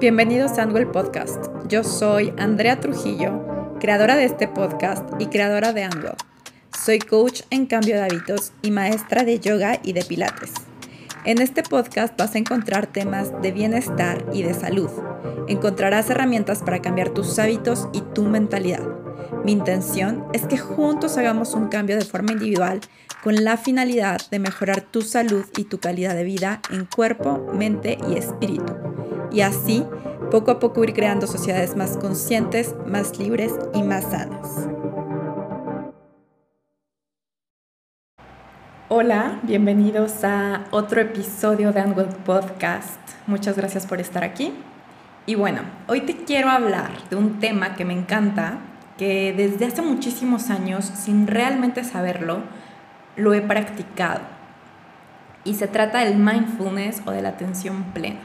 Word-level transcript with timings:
Bienvenidos 0.00 0.58
a 0.58 0.62
Anwell 0.62 0.86
Podcast. 0.86 1.46
Yo 1.66 1.82
soy 1.82 2.32
Andrea 2.38 2.78
Trujillo, 2.78 3.74
creadora 3.80 4.14
de 4.14 4.26
este 4.26 4.46
podcast 4.46 5.02
y 5.18 5.26
creadora 5.26 5.72
de 5.72 5.82
Anwell. 5.82 6.14
Soy 6.72 7.00
coach 7.00 7.40
en 7.50 7.66
cambio 7.66 7.96
de 7.96 8.02
hábitos 8.02 8.52
y 8.62 8.70
maestra 8.70 9.24
de 9.24 9.40
yoga 9.40 9.80
y 9.82 9.94
de 9.94 10.04
pilates. 10.04 10.52
En 11.24 11.40
este 11.40 11.64
podcast 11.64 12.16
vas 12.16 12.36
a 12.36 12.38
encontrar 12.38 12.86
temas 12.86 13.32
de 13.42 13.50
bienestar 13.50 14.24
y 14.32 14.44
de 14.44 14.54
salud. 14.54 14.88
Encontrarás 15.48 16.08
herramientas 16.10 16.62
para 16.62 16.80
cambiar 16.80 17.08
tus 17.08 17.36
hábitos 17.40 17.88
y 17.92 18.02
tu 18.02 18.22
mentalidad. 18.22 18.86
Mi 19.44 19.50
intención 19.50 20.26
es 20.32 20.46
que 20.46 20.58
juntos 20.58 21.18
hagamos 21.18 21.54
un 21.54 21.70
cambio 21.70 21.96
de 21.96 22.04
forma 22.04 22.30
individual 22.30 22.80
con 23.22 23.44
la 23.44 23.56
finalidad 23.56 24.20
de 24.30 24.38
mejorar 24.38 24.80
tu 24.80 25.02
salud 25.02 25.44
y 25.56 25.64
tu 25.64 25.78
calidad 25.78 26.14
de 26.14 26.24
vida 26.24 26.60
en 26.70 26.84
cuerpo, 26.84 27.46
mente 27.52 27.98
y 28.08 28.16
espíritu 28.16 28.74
y 29.30 29.40
así 29.40 29.84
poco 30.30 30.50
a 30.50 30.58
poco 30.58 30.84
ir 30.84 30.92
creando 30.92 31.26
sociedades 31.26 31.76
más 31.76 31.96
conscientes, 31.96 32.74
más 32.86 33.18
libres 33.18 33.52
y 33.74 33.82
más 33.82 34.04
sanas. 34.04 34.68
Hola, 38.90 39.40
bienvenidos 39.42 40.24
a 40.24 40.64
otro 40.70 41.00
episodio 41.00 41.72
de 41.72 41.82
Unwell 41.82 42.08
Podcast. 42.24 42.98
Muchas 43.26 43.56
gracias 43.56 43.86
por 43.86 44.00
estar 44.00 44.24
aquí. 44.24 44.52
Y 45.26 45.34
bueno, 45.34 45.60
hoy 45.88 46.00
te 46.02 46.16
quiero 46.16 46.48
hablar 46.48 46.90
de 47.10 47.16
un 47.16 47.38
tema 47.38 47.74
que 47.74 47.84
me 47.84 47.92
encanta, 47.92 48.60
que 48.96 49.34
desde 49.36 49.66
hace 49.66 49.82
muchísimos 49.82 50.48
años, 50.48 50.86
sin 50.86 51.26
realmente 51.26 51.84
saberlo, 51.84 52.40
lo 53.18 53.34
he 53.34 53.42
practicado. 53.42 54.20
Y 55.44 55.54
se 55.54 55.68
trata 55.68 55.98
del 55.98 56.16
mindfulness 56.16 57.02
o 57.04 57.10
de 57.10 57.22
la 57.22 57.30
atención 57.30 57.84
plena. 57.92 58.20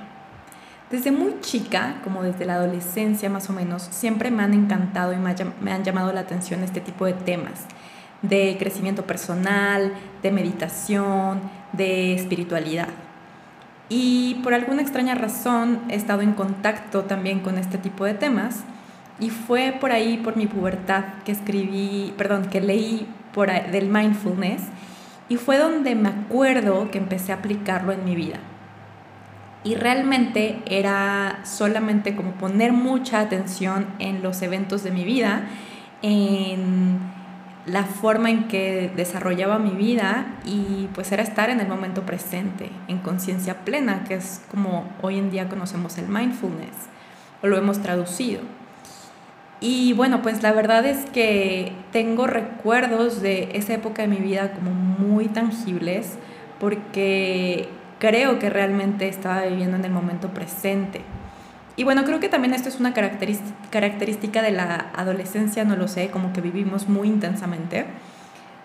Desde 0.90 1.12
muy 1.12 1.40
chica, 1.42 1.96
como 2.04 2.22
desde 2.22 2.46
la 2.46 2.56
adolescencia 2.56 3.30
más 3.30 3.50
o 3.50 3.54
menos, 3.54 3.82
siempre 3.82 4.30
me 4.30 4.44
han 4.44 4.54
encantado 4.54 5.12
y 5.12 5.18
me 5.18 5.72
han 5.72 5.84
llamado 5.84 6.14
la 6.14 6.22
atención 6.22 6.64
este 6.64 6.82
tipo 6.82 7.06
de 7.06 7.14
temas, 7.14 7.66
de 8.22 8.56
crecimiento 8.60 9.04
personal, 9.06 9.92
de 10.22 10.32
meditación, 10.32 11.42
de 11.72 12.14
espiritualidad. 12.14 12.90
Y 13.90 14.36
por 14.44 14.54
alguna 14.54 14.82
extraña 14.82 15.16
razón 15.16 15.82
he 15.90 15.96
estado 15.96 16.22
en 16.22 16.34
contacto 16.34 17.04
también 17.04 17.40
con 17.40 17.58
este 17.58 17.78
tipo 17.78 18.06
de 18.06 18.14
temas 18.14 18.64
y 19.20 19.30
fue 19.30 19.76
por 19.80 19.92
ahí, 19.92 20.18
por 20.18 20.38
mi 20.38 20.48
pubertad, 20.48 21.04
que 21.26 21.32
escribí, 21.32 22.14
perdón, 22.18 22.46
que 22.46 22.62
leí 22.62 23.08
por 23.34 23.52
del 23.52 23.90
mindfulness 23.90 24.62
y 25.30 25.38
fue 25.38 25.58
donde 25.58 25.96
me 25.96 26.10
acuerdo 26.10 26.92
que 26.92 26.98
empecé 26.98 27.32
a 27.32 27.36
aplicarlo 27.36 27.92
en 27.92 28.06
mi 28.06 28.16
vida 28.16 28.40
y 29.64 29.76
realmente 29.76 30.62
era 30.66 31.40
solamente 31.44 32.16
como 32.16 32.32
poner 32.34 32.74
mucha 32.74 33.22
atención 33.22 33.88
en 34.00 34.22
los 34.22 34.42
eventos 34.42 34.84
de 34.84 34.92
mi 34.92 35.06
vida, 35.06 35.48
en 36.02 37.00
la 37.66 37.86
forma 37.86 38.30
en 38.30 38.50
que 38.50 38.92
desarrollaba 38.94 39.60
mi 39.60 39.72
vida 39.72 40.26
y 40.44 40.90
pues 40.94 41.14
era 41.14 41.24
estar 41.24 41.50
en 41.50 41.62
el 41.62 41.68
momento 41.68 42.06
presente, 42.06 42.70
en 42.90 42.98
conciencia 42.98 43.64
plena, 43.64 44.04
que 44.04 44.16
es 44.16 44.42
como 44.52 44.90
hoy 45.02 45.18
en 45.18 45.32
día 45.32 45.48
conocemos 45.48 45.98
el 45.98 46.10
mindfulness 46.10 46.90
o 47.42 47.48
lo 47.48 47.58
hemos 47.58 47.82
traducido. 47.82 48.42
Y 49.66 49.94
bueno, 49.94 50.22
pues 50.22 50.44
la 50.44 50.52
verdad 50.52 50.86
es 50.86 51.06
que 51.12 51.72
tengo 51.94 52.28
recuerdos 52.28 53.22
de 53.22 53.48
esa 53.54 53.74
época 53.74 54.02
de 54.02 54.10
mi 54.10 54.18
vida 54.18 54.52
como 54.52 54.72
muy 54.72 55.30
tangibles 55.30 56.18
porque 56.60 57.70
creo 57.98 58.40
que 58.40 58.50
realmente 58.50 59.08
estaba 59.08 59.44
viviendo 59.46 59.78
en 59.78 59.86
el 59.86 59.92
momento 59.92 60.34
presente. 60.34 61.00
Y 61.78 61.86
bueno, 61.86 62.04
creo 62.04 62.20
que 62.20 62.28
también 62.28 62.54
esto 62.54 62.68
es 62.68 62.82
una 62.82 62.94
característica 62.94 64.42
de 64.42 64.52
la 64.52 64.92
adolescencia, 64.98 65.64
no 65.64 65.78
lo 65.78 65.88
sé, 65.88 66.10
como 66.10 66.34
que 66.34 66.42
vivimos 66.42 66.90
muy 66.90 67.08
intensamente. 67.08 67.86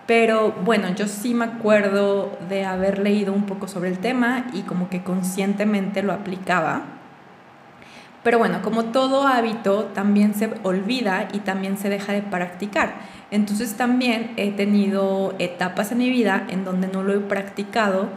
Pero 0.08 0.50
bueno, 0.64 0.92
yo 0.96 1.06
sí 1.06 1.32
me 1.32 1.44
acuerdo 1.44 2.36
de 2.48 2.64
haber 2.64 2.98
leído 2.98 3.32
un 3.32 3.46
poco 3.46 3.68
sobre 3.68 3.90
el 3.90 4.00
tema 4.00 4.46
y 4.52 4.62
como 4.62 4.90
que 4.90 5.04
conscientemente 5.04 6.02
lo 6.02 6.12
aplicaba. 6.12 6.97
Pero 8.28 8.40
bueno, 8.40 8.60
como 8.60 8.84
todo 8.84 9.26
hábito 9.26 9.84
también 9.94 10.34
se 10.34 10.50
olvida 10.62 11.28
y 11.32 11.38
también 11.38 11.78
se 11.78 11.88
deja 11.88 12.12
de 12.12 12.20
practicar. 12.20 12.96
Entonces 13.30 13.78
también 13.78 14.34
he 14.36 14.50
tenido 14.50 15.34
etapas 15.38 15.92
en 15.92 15.98
mi 15.98 16.10
vida 16.10 16.46
en 16.50 16.62
donde 16.62 16.88
no 16.88 17.02
lo 17.02 17.14
he 17.14 17.20
practicado 17.20 18.10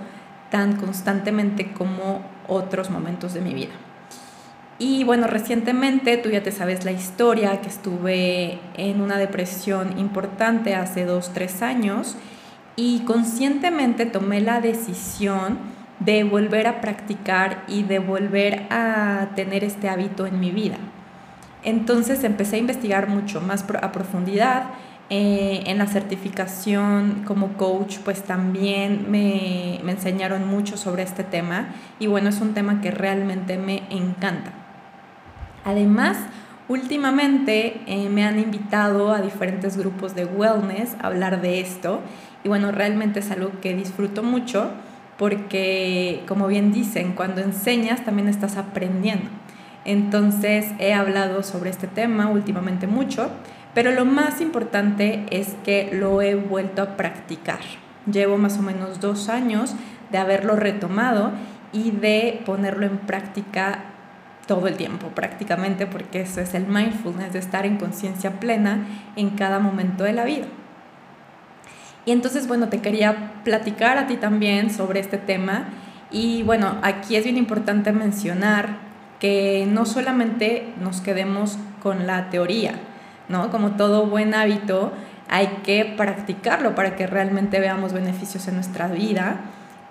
tan 0.50 0.75
constantemente 0.75 1.71
como 1.71 2.25
otros 2.50 2.89
momentos 2.89 3.33
de 3.33 3.39
mi 3.39 3.53
vida. 3.53 3.71
Y 4.79 5.05
bueno, 5.05 5.27
recientemente 5.27 6.17
tú 6.17 6.29
ya 6.29 6.44
te 6.44 6.51
sabes 6.51 6.83
la 6.83 6.91
historia, 6.91 7.61
que 7.61 7.69
estuve 7.69 8.59
en 8.75 9.00
una 9.00 9.17
depresión 9.17 9.97
importante 9.97 10.75
hace 10.75 11.05
dos, 11.05 11.31
tres 11.33 11.61
años 11.61 12.17
y 12.75 13.00
conscientemente 13.05 14.05
tomé 14.05 14.41
la 14.41 14.59
decisión 14.59 15.81
de 16.06 16.23
volver 16.23 16.67
a 16.67 16.81
practicar 16.81 17.63
y 17.67 17.84
de 17.84 18.00
volver 18.00 18.67
a 18.69 19.29
tener 19.35 19.63
este 19.63 19.88
hábito 19.88 20.25
en 20.25 20.39
mi 20.39 20.51
vida. 20.51 20.78
Entonces 21.63 22.23
empecé 22.23 22.56
a 22.56 22.59
investigar 22.59 23.07
mucho 23.07 23.39
más 23.39 23.66
a 23.81 23.91
profundidad 23.91 24.63
eh, 25.13 25.63
en 25.66 25.78
la 25.78 25.88
certificación 25.88 27.23
como 27.25 27.57
coach, 27.57 27.97
pues 28.03 28.23
también 28.23 29.12
me, 29.12 29.75
enseñaron 29.81 30.47
mucho 30.47 30.78
sobre 30.78 31.03
este 31.03 31.23
tema 31.23 31.67
y 32.00 32.07
bueno, 32.07 32.29
es 32.29 32.39
un 32.41 32.53
tema 32.53 32.81
que 32.81 32.91
realmente 32.91 33.57
me 33.57 33.83
encanta. 33.89 34.53
Además, 35.66 36.18
últimamente 36.68 37.81
eh, 37.85 38.09
me 38.09 38.25
han 38.25 38.39
invitado 38.39 39.12
a 39.12 39.22
diferentes 39.22 39.78
grupos 39.78 40.16
de 40.16 40.25
wellness 40.25 40.95
a 41.00 41.07
hablar 41.07 41.41
de 41.41 41.59
esto 41.59 42.00
y 42.44 42.47
bueno, 42.47 42.72
realmente 42.72 43.19
es 43.19 43.29
algo 43.29 43.51
que 43.62 43.75
disfruto 43.75 44.23
mucho 44.23 44.72
porque, 45.21 46.23
como 46.27 46.47
bien 46.47 46.73
dicen, 46.73 47.13
cuando 47.13 47.41
enseñas 47.41 48.03
también 48.03 48.27
estás 48.27 48.57
aprendiendo. 48.57 49.29
Entonces 49.85 50.65
he 50.79 50.95
hablado 50.95 51.43
sobre 51.43 51.69
este 51.69 51.85
tema 51.85 52.27
últimamente 52.27 52.87
mucho 52.87 53.29
pero 53.73 53.91
lo 53.91 54.05
más 54.05 54.41
importante 54.41 55.25
es 55.29 55.55
que 55.63 55.89
lo 55.93 56.21
he 56.21 56.35
vuelto 56.35 56.81
a 56.81 56.97
practicar. 56.97 57.59
Llevo 58.11 58.37
más 58.37 58.57
o 58.57 58.61
menos 58.61 58.99
dos 58.99 59.29
años 59.29 59.75
de 60.11 60.17
haberlo 60.17 60.55
retomado 60.55 61.31
y 61.71 61.91
de 61.91 62.41
ponerlo 62.45 62.85
en 62.85 62.97
práctica 62.97 63.85
todo 64.45 64.67
el 64.67 64.75
tiempo 64.75 65.09
prácticamente 65.09 65.88
porque 65.88 66.21
eso 66.21 66.41
es 66.41 66.53
el 66.53 66.67
mindfulness, 66.67 67.31
de 67.31 67.39
estar 67.39 67.65
en 67.65 67.77
conciencia 67.77 68.39
plena 68.39 68.85
en 69.15 69.29
cada 69.29 69.59
momento 69.59 70.03
de 70.03 70.13
la 70.13 70.25
vida. 70.25 70.47
Y 72.06 72.12
entonces, 72.12 72.47
bueno, 72.47 72.69
te 72.69 72.79
quería 72.81 73.34
platicar 73.44 73.97
a 73.97 74.07
ti 74.07 74.17
también 74.17 74.72
sobre 74.72 75.00
este 75.00 75.17
tema 75.17 75.66
y 76.12 76.44
bueno, 76.44 76.78
aquí 76.81 77.16
es 77.16 77.23
bien 77.23 77.38
importante 77.38 77.91
mencionar 77.91 78.78
que 79.19 79.67
no 79.69 79.85
solamente 79.85 80.73
nos 80.81 81.00
quedemos 81.00 81.57
con 81.81 82.07
la 82.07 82.29
teoría, 82.29 82.73
¿no? 83.29 83.50
Como 83.51 83.72
todo 83.72 84.07
buen 84.07 84.34
hábito, 84.34 84.91
hay 85.29 85.47
que 85.63 85.85
practicarlo 85.85 86.75
para 86.75 86.95
que 86.95 87.07
realmente 87.07 87.59
veamos 87.59 87.94
beneficios 87.94 88.47
en 88.47 88.56
nuestra 88.56 88.88
vida 88.88 89.41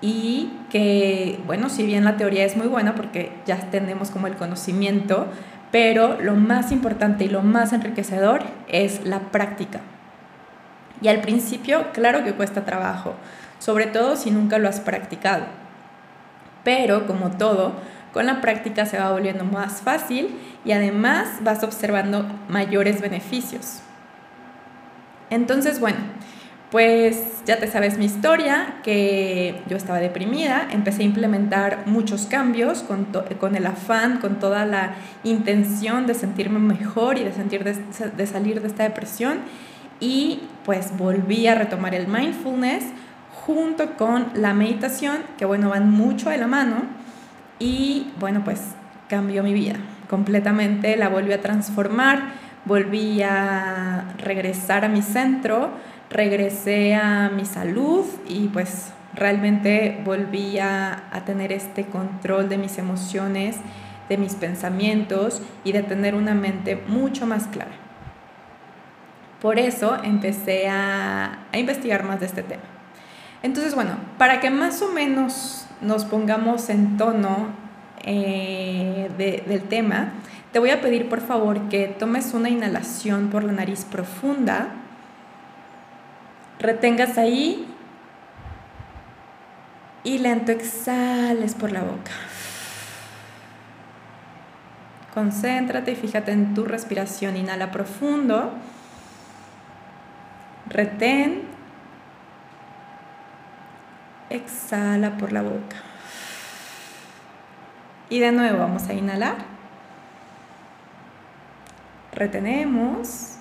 y 0.02 0.50
que, 0.68 1.38
bueno, 1.46 1.68
si 1.68 1.86
bien 1.86 2.04
la 2.04 2.16
teoría 2.16 2.44
es 2.44 2.56
muy 2.56 2.66
buena 2.66 2.94
porque 2.94 3.32
ya 3.46 3.56
tenemos 3.70 4.10
como 4.10 4.26
el 4.26 4.36
conocimiento, 4.36 5.28
pero 5.70 6.20
lo 6.20 6.34
más 6.34 6.72
importante 6.72 7.24
y 7.24 7.28
lo 7.28 7.42
más 7.42 7.72
enriquecedor 7.72 8.42
es 8.68 9.06
la 9.06 9.20
práctica. 9.30 9.80
Y 11.00 11.08
al 11.08 11.20
principio, 11.20 11.92
claro 11.92 12.24
que 12.24 12.34
cuesta 12.34 12.64
trabajo, 12.64 13.14
sobre 13.58 13.86
todo 13.86 14.16
si 14.16 14.30
nunca 14.30 14.58
lo 14.58 14.68
has 14.68 14.80
practicado. 14.80 15.44
Pero 16.64 17.06
como 17.06 17.30
todo, 17.30 17.74
con 18.12 18.26
la 18.26 18.40
práctica 18.40 18.86
se 18.86 18.98
va 18.98 19.12
volviendo 19.12 19.44
más 19.44 19.80
fácil 19.80 20.36
y 20.64 20.72
además 20.72 21.28
vas 21.42 21.62
observando 21.62 22.26
mayores 22.48 23.00
beneficios. 23.00 23.80
Entonces, 25.30 25.80
bueno, 25.80 25.98
pues 26.70 27.42
ya 27.46 27.58
te 27.58 27.66
sabes 27.66 27.98
mi 27.98 28.04
historia, 28.04 28.74
que 28.82 29.60
yo 29.68 29.76
estaba 29.76 29.98
deprimida, 29.98 30.68
empecé 30.70 31.02
a 31.02 31.06
implementar 31.06 31.84
muchos 31.86 32.26
cambios 32.26 32.82
con, 32.82 33.06
con 33.38 33.56
el 33.56 33.66
afán, 33.66 34.18
con 34.18 34.38
toda 34.38 34.66
la 34.66 34.94
intención 35.24 36.06
de 36.06 36.14
sentirme 36.14 36.58
mejor 36.58 37.18
y 37.18 37.24
de, 37.24 37.32
sentir 37.32 37.64
de 37.64 38.26
salir 38.26 38.60
de 38.60 38.68
esta 38.68 38.82
depresión 38.82 39.38
y 40.00 40.40
pues 40.64 40.96
volví 40.96 41.46
a 41.46 41.54
retomar 41.54 41.94
el 41.94 42.08
mindfulness 42.08 42.84
junto 43.46 43.96
con 43.96 44.28
la 44.34 44.54
meditación, 44.54 45.18
que 45.38 45.44
bueno, 45.44 45.70
van 45.70 45.90
mucho 45.90 46.30
de 46.30 46.38
la 46.38 46.46
mano 46.46 46.82
y 47.58 48.10
bueno, 48.18 48.42
pues 48.44 48.60
cambió 49.08 49.42
mi 49.42 49.52
vida 49.52 49.76
completamente, 50.08 50.96
la 50.96 51.08
volví 51.08 51.32
a 51.32 51.40
transformar, 51.40 52.32
volví 52.64 53.22
a 53.22 54.14
regresar 54.18 54.84
a 54.84 54.88
mi 54.88 55.02
centro, 55.02 55.70
regresé 56.10 56.94
a 56.94 57.30
mi 57.30 57.44
salud 57.44 58.04
y 58.28 58.48
pues 58.48 58.92
realmente 59.14 60.00
volví 60.04 60.58
a, 60.58 61.04
a 61.12 61.24
tener 61.24 61.52
este 61.52 61.84
control 61.86 62.48
de 62.48 62.58
mis 62.58 62.78
emociones 62.78 63.56
de 64.10 64.18
mis 64.18 64.34
pensamientos 64.34 65.40
y 65.64 65.72
de 65.72 65.84
tener 65.84 66.14
una 66.14 66.34
mente 66.34 66.82
mucho 66.88 67.26
más 67.26 67.46
clara. 67.46 67.70
Por 69.40 69.58
eso 69.58 69.96
empecé 70.02 70.68
a, 70.68 71.46
investigar 71.52 72.04
más 72.04 72.20
de 72.20 72.26
este 72.26 72.42
tema. 72.42 72.62
Entonces, 73.42 73.74
bueno, 73.74 73.92
para 74.18 74.40
que 74.40 74.50
más 74.50 74.82
o 74.82 74.92
menos 74.92 75.66
nos 75.80 76.04
pongamos 76.04 76.68
en 76.68 76.98
tono 76.98 77.48
eh, 78.04 79.10
del 79.16 79.62
tema, 79.62 80.12
te 80.52 80.58
voy 80.58 80.70
a 80.70 80.80
pedir 80.80 81.08
por 81.08 81.20
favor 81.20 81.68
que 81.68 81.86
tomes 81.86 82.34
una 82.34 82.50
inhalación 82.50 83.30
por 83.30 83.44
la 83.44 83.52
nariz 83.52 83.84
profunda, 83.84 84.68
retengas 86.58 87.16
ahí 87.16 87.66
y 90.04 90.18
lento 90.18 90.52
exhales 90.52 91.54
por 91.54 91.72
la 91.72 91.82
boca. 91.82 92.12
Concéntrate 95.14 95.92
y 95.92 95.96
fíjate 95.96 96.32
en 96.32 96.54
tu 96.54 96.64
respiración. 96.64 97.36
Inhala 97.36 97.72
profundo. 97.72 98.52
Retén. 100.70 101.42
Exhala 104.30 105.18
por 105.18 105.32
la 105.32 105.42
boca. 105.42 105.76
Y 108.08 108.20
de 108.20 108.30
nuevo 108.30 108.58
vamos 108.58 108.88
a 108.88 108.92
inhalar. 108.92 109.36
Retenemos. 112.12 113.36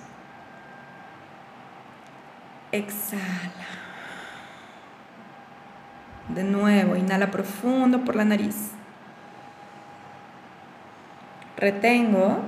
Exhala. 2.72 3.20
De 6.28 6.42
nuevo, 6.44 6.96
inhala 6.96 7.30
profundo 7.30 8.04
por 8.04 8.16
la 8.16 8.24
nariz. 8.24 8.72
Retengo. 11.56 12.40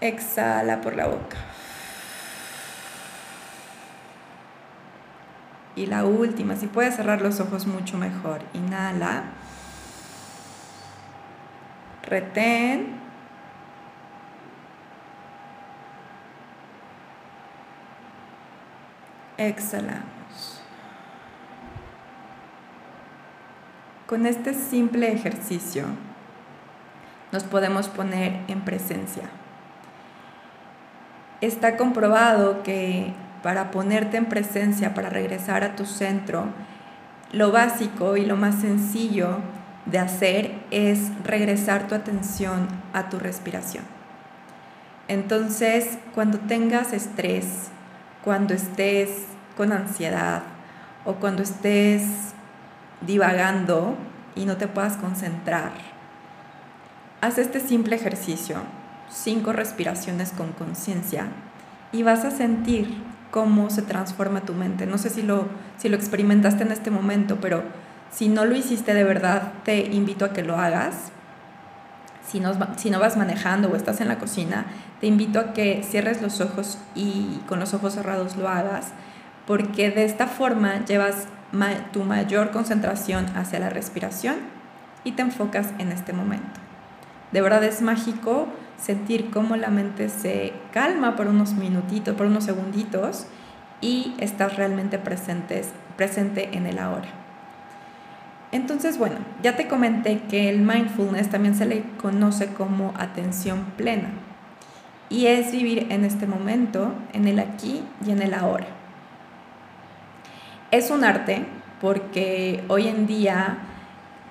Exhala 0.00 0.80
por 0.80 0.96
la 0.96 1.06
boca. 1.06 1.36
Y 5.76 5.84
la 5.86 6.04
última, 6.06 6.56
si 6.56 6.66
puedes 6.66 6.96
cerrar 6.96 7.20
los 7.20 7.38
ojos 7.38 7.66
mucho 7.66 7.98
mejor. 7.98 8.40
Inhala. 8.54 9.24
Retén. 12.02 12.98
Exhalamos. 19.36 20.62
Con 24.06 24.24
este 24.24 24.54
simple 24.54 25.12
ejercicio 25.12 25.84
nos 27.32 27.44
podemos 27.44 27.88
poner 27.88 28.40
en 28.48 28.62
presencia. 28.62 29.24
Está 31.42 31.76
comprobado 31.76 32.62
que 32.62 33.12
para 33.46 33.70
ponerte 33.70 34.16
en 34.16 34.24
presencia, 34.24 34.92
para 34.92 35.08
regresar 35.08 35.62
a 35.62 35.76
tu 35.76 35.86
centro, 35.86 36.46
lo 37.30 37.52
básico 37.52 38.16
y 38.16 38.26
lo 38.26 38.36
más 38.36 38.56
sencillo 38.56 39.36
de 39.84 40.00
hacer 40.00 40.58
es 40.72 41.12
regresar 41.22 41.86
tu 41.86 41.94
atención 41.94 42.66
a 42.92 43.08
tu 43.08 43.20
respiración. 43.20 43.84
Entonces, 45.06 45.96
cuando 46.12 46.40
tengas 46.40 46.92
estrés, 46.92 47.68
cuando 48.24 48.52
estés 48.52 49.10
con 49.56 49.70
ansiedad 49.70 50.42
o 51.04 51.14
cuando 51.14 51.44
estés 51.44 52.02
divagando 53.00 53.96
y 54.34 54.44
no 54.44 54.56
te 54.56 54.66
puedas 54.66 54.96
concentrar, 54.96 55.70
haz 57.20 57.38
este 57.38 57.60
simple 57.60 57.94
ejercicio, 57.94 58.56
cinco 59.08 59.52
respiraciones 59.52 60.32
con 60.32 60.50
conciencia 60.50 61.28
y 61.92 62.02
vas 62.02 62.24
a 62.24 62.32
sentir 62.32 63.14
cómo 63.36 63.68
se 63.68 63.82
transforma 63.82 64.40
tu 64.46 64.54
mente. 64.54 64.86
No 64.86 64.96
sé 64.96 65.10
si 65.10 65.20
lo, 65.20 65.46
si 65.76 65.90
lo 65.90 65.96
experimentaste 65.96 66.62
en 66.62 66.72
este 66.72 66.90
momento, 66.90 67.36
pero 67.38 67.64
si 68.10 68.30
no 68.30 68.46
lo 68.46 68.56
hiciste 68.56 68.94
de 68.94 69.04
verdad, 69.04 69.52
te 69.62 69.76
invito 69.92 70.24
a 70.24 70.32
que 70.32 70.42
lo 70.42 70.56
hagas. 70.56 71.12
Si 72.26 72.40
no, 72.40 72.54
si 72.78 72.88
no 72.88 72.98
vas 72.98 73.18
manejando 73.18 73.68
o 73.68 73.76
estás 73.76 74.00
en 74.00 74.08
la 74.08 74.18
cocina, 74.18 74.64
te 75.02 75.06
invito 75.06 75.38
a 75.38 75.52
que 75.52 75.82
cierres 75.82 76.22
los 76.22 76.40
ojos 76.40 76.78
y 76.94 77.42
con 77.46 77.60
los 77.60 77.74
ojos 77.74 77.92
cerrados 77.92 78.38
lo 78.38 78.48
hagas, 78.48 78.92
porque 79.46 79.90
de 79.90 80.06
esta 80.06 80.28
forma 80.28 80.86
llevas 80.86 81.26
tu 81.92 82.04
mayor 82.04 82.52
concentración 82.52 83.26
hacia 83.36 83.58
la 83.58 83.68
respiración 83.68 84.36
y 85.04 85.12
te 85.12 85.20
enfocas 85.20 85.74
en 85.78 85.92
este 85.92 86.14
momento. 86.14 86.65
De 87.32 87.40
verdad 87.40 87.64
es 87.64 87.82
mágico 87.82 88.48
sentir 88.76 89.30
cómo 89.30 89.56
la 89.56 89.68
mente 89.68 90.08
se 90.08 90.52
calma 90.72 91.16
por 91.16 91.26
unos 91.28 91.54
minutitos, 91.54 92.14
por 92.14 92.26
unos 92.26 92.44
segunditos 92.44 93.26
y 93.80 94.14
estás 94.18 94.56
realmente 94.56 94.98
presente 94.98 95.64
en 96.52 96.66
el 96.66 96.78
ahora. 96.78 97.08
Entonces, 98.52 98.96
bueno, 98.96 99.16
ya 99.42 99.56
te 99.56 99.66
comenté 99.66 100.20
que 100.28 100.48
el 100.48 100.60
mindfulness 100.60 101.28
también 101.28 101.54
se 101.54 101.66
le 101.66 101.82
conoce 101.98 102.48
como 102.48 102.94
atención 102.96 103.64
plena 103.76 104.10
y 105.08 105.26
es 105.26 105.52
vivir 105.52 105.86
en 105.90 106.04
este 106.04 106.26
momento, 106.26 106.92
en 107.12 107.26
el 107.28 107.38
aquí 107.38 107.82
y 108.06 108.10
en 108.10 108.22
el 108.22 108.34
ahora. 108.34 108.66
Es 110.70 110.90
un 110.90 111.04
arte 111.04 111.44
porque 111.80 112.64
hoy 112.68 112.88
en 112.88 113.06
día 113.06 113.58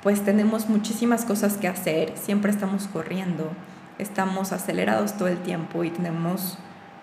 pues 0.06 0.24
tenemos 0.24 0.70
muchísimas 0.70 1.26
cosas 1.26 1.58
que 1.58 1.68
hacer, 1.68 2.14
siempre 2.16 2.52
estamos 2.52 2.88
corriendo, 2.88 3.50
estamos 3.98 4.52
acelerados 4.52 5.18
todo 5.18 5.30
el 5.30 5.40
tiempo 5.40 5.84
y 5.84 5.90
tenemos 5.90 6.60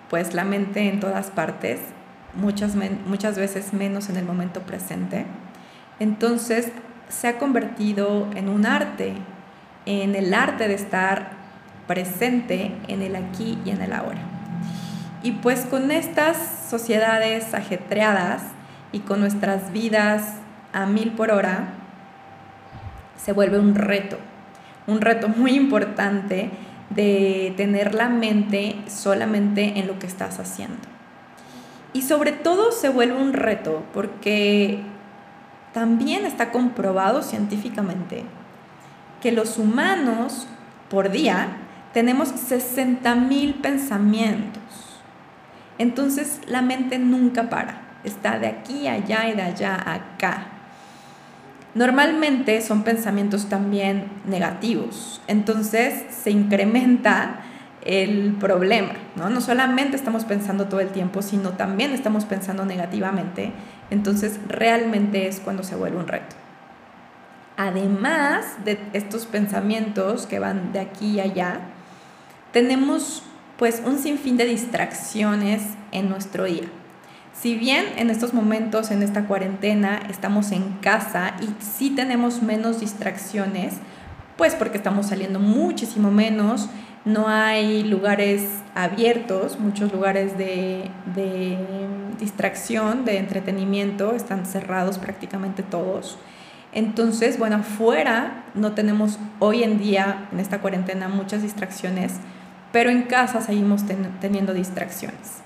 pues 0.08 0.34
la 0.34 0.44
mente 0.44 0.88
en 0.88 1.00
todas 1.00 1.32
partes, 1.32 1.80
muchas, 2.36 2.76
muchas 3.04 3.36
veces 3.36 3.72
menos 3.72 4.08
en 4.08 4.18
el 4.18 4.24
momento 4.24 4.60
presente. 4.60 5.26
Entonces 5.98 6.70
se 7.08 7.26
ha 7.26 7.40
convertido 7.40 8.30
en 8.36 8.48
un 8.48 8.66
arte, 8.66 9.14
en 9.84 10.14
el 10.14 10.32
arte 10.32 10.68
de 10.68 10.74
estar 10.74 11.32
presente 11.88 12.70
en 12.86 13.02
el 13.02 13.16
aquí 13.16 13.58
y 13.64 13.70
en 13.70 13.82
el 13.82 13.94
ahora. 13.94 14.20
Y 15.24 15.32
pues 15.32 15.66
con 15.66 15.90
estas 15.90 16.36
sociedades 16.70 17.52
ajetreadas 17.52 18.42
y 18.92 19.00
con 19.00 19.18
nuestras 19.18 19.72
vidas 19.72 20.34
a 20.72 20.86
mil 20.86 21.10
por 21.10 21.32
hora, 21.32 21.81
se 23.22 23.32
vuelve 23.32 23.58
un 23.58 23.74
reto, 23.74 24.18
un 24.86 25.00
reto 25.00 25.28
muy 25.36 25.52
importante 25.52 26.50
de 26.90 27.54
tener 27.56 27.94
la 27.94 28.08
mente 28.08 28.76
solamente 28.86 29.78
en 29.78 29.86
lo 29.86 29.98
que 29.98 30.06
estás 30.06 30.38
haciendo. 30.38 30.88
Y 31.94 32.02
sobre 32.02 32.32
todo 32.32 32.72
se 32.72 32.88
vuelve 32.88 33.20
un 33.20 33.32
reto 33.32 33.84
porque 33.92 34.80
también 35.72 36.26
está 36.26 36.50
comprobado 36.50 37.22
científicamente 37.22 38.24
que 39.20 39.32
los 39.32 39.58
humanos 39.58 40.46
por 40.90 41.10
día 41.10 41.48
tenemos 41.92 42.28
60 42.28 43.14
mil 43.14 43.54
pensamientos. 43.54 44.62
Entonces 45.78 46.40
la 46.46 46.62
mente 46.62 46.98
nunca 46.98 47.48
para, 47.48 47.98
está 48.04 48.38
de 48.38 48.48
aquí 48.48 48.88
allá 48.88 49.28
y 49.28 49.34
de 49.34 49.42
allá 49.42 49.76
acá. 49.76 50.51
Normalmente 51.74 52.60
son 52.60 52.82
pensamientos 52.82 53.48
también 53.48 54.08
negativos, 54.26 55.22
entonces 55.26 56.04
se 56.10 56.30
incrementa 56.30 57.40
el 57.84 58.34
problema, 58.38 58.92
¿no? 59.16 59.30
No 59.30 59.40
solamente 59.40 59.96
estamos 59.96 60.24
pensando 60.24 60.66
todo 60.66 60.80
el 60.80 60.90
tiempo, 60.90 61.22
sino 61.22 61.50
también 61.50 61.92
estamos 61.92 62.26
pensando 62.26 62.66
negativamente, 62.66 63.52
entonces 63.90 64.38
realmente 64.48 65.28
es 65.28 65.40
cuando 65.40 65.62
se 65.62 65.74
vuelve 65.74 65.96
un 65.96 66.08
reto. 66.08 66.36
Además 67.56 68.44
de 68.64 68.78
estos 68.92 69.24
pensamientos 69.26 70.26
que 70.26 70.38
van 70.38 70.72
de 70.72 70.80
aquí 70.80 71.12
y 71.12 71.20
allá, 71.20 71.60
tenemos 72.52 73.22
pues 73.56 73.82
un 73.84 73.98
sinfín 73.98 74.36
de 74.36 74.44
distracciones 74.44 75.62
en 75.90 76.08
nuestro 76.08 76.44
día. 76.44 76.68
Si 77.32 77.56
bien 77.56 77.86
en 77.96 78.10
estos 78.10 78.34
momentos, 78.34 78.90
en 78.90 79.02
esta 79.02 79.24
cuarentena, 79.24 80.00
estamos 80.10 80.52
en 80.52 80.74
casa 80.80 81.34
y 81.40 81.48
sí 81.62 81.90
tenemos 81.90 82.42
menos 82.42 82.80
distracciones, 82.80 83.74
pues 84.36 84.54
porque 84.54 84.76
estamos 84.76 85.06
saliendo 85.06 85.40
muchísimo 85.40 86.10
menos, 86.10 86.68
no 87.04 87.28
hay 87.28 87.82
lugares 87.84 88.46
abiertos, 88.74 89.58
muchos 89.58 89.92
lugares 89.92 90.38
de, 90.38 90.90
distracción, 92.20 93.04
de 93.04 93.16
entretenimiento, 93.16 94.14
están 94.14 94.46
cerrados 94.46 94.98
prácticamente 94.98 95.62
todos. 95.62 96.18
Entonces, 96.72 97.38
bueno, 97.38 97.56
afuera 97.56 98.44
no 98.54 98.72
tenemos 98.72 99.18
hoy 99.40 99.64
en 99.64 99.78
día, 99.78 100.28
en 100.32 100.38
esta 100.38 100.60
cuarentena, 100.60 101.08
muchas 101.08 101.42
distracciones, 101.42 102.14
pero 102.72 102.90
en 102.90 103.02
casa 103.02 103.40
seguimos 103.40 103.82
teniendo 104.20 104.54
distracciones 104.54 105.41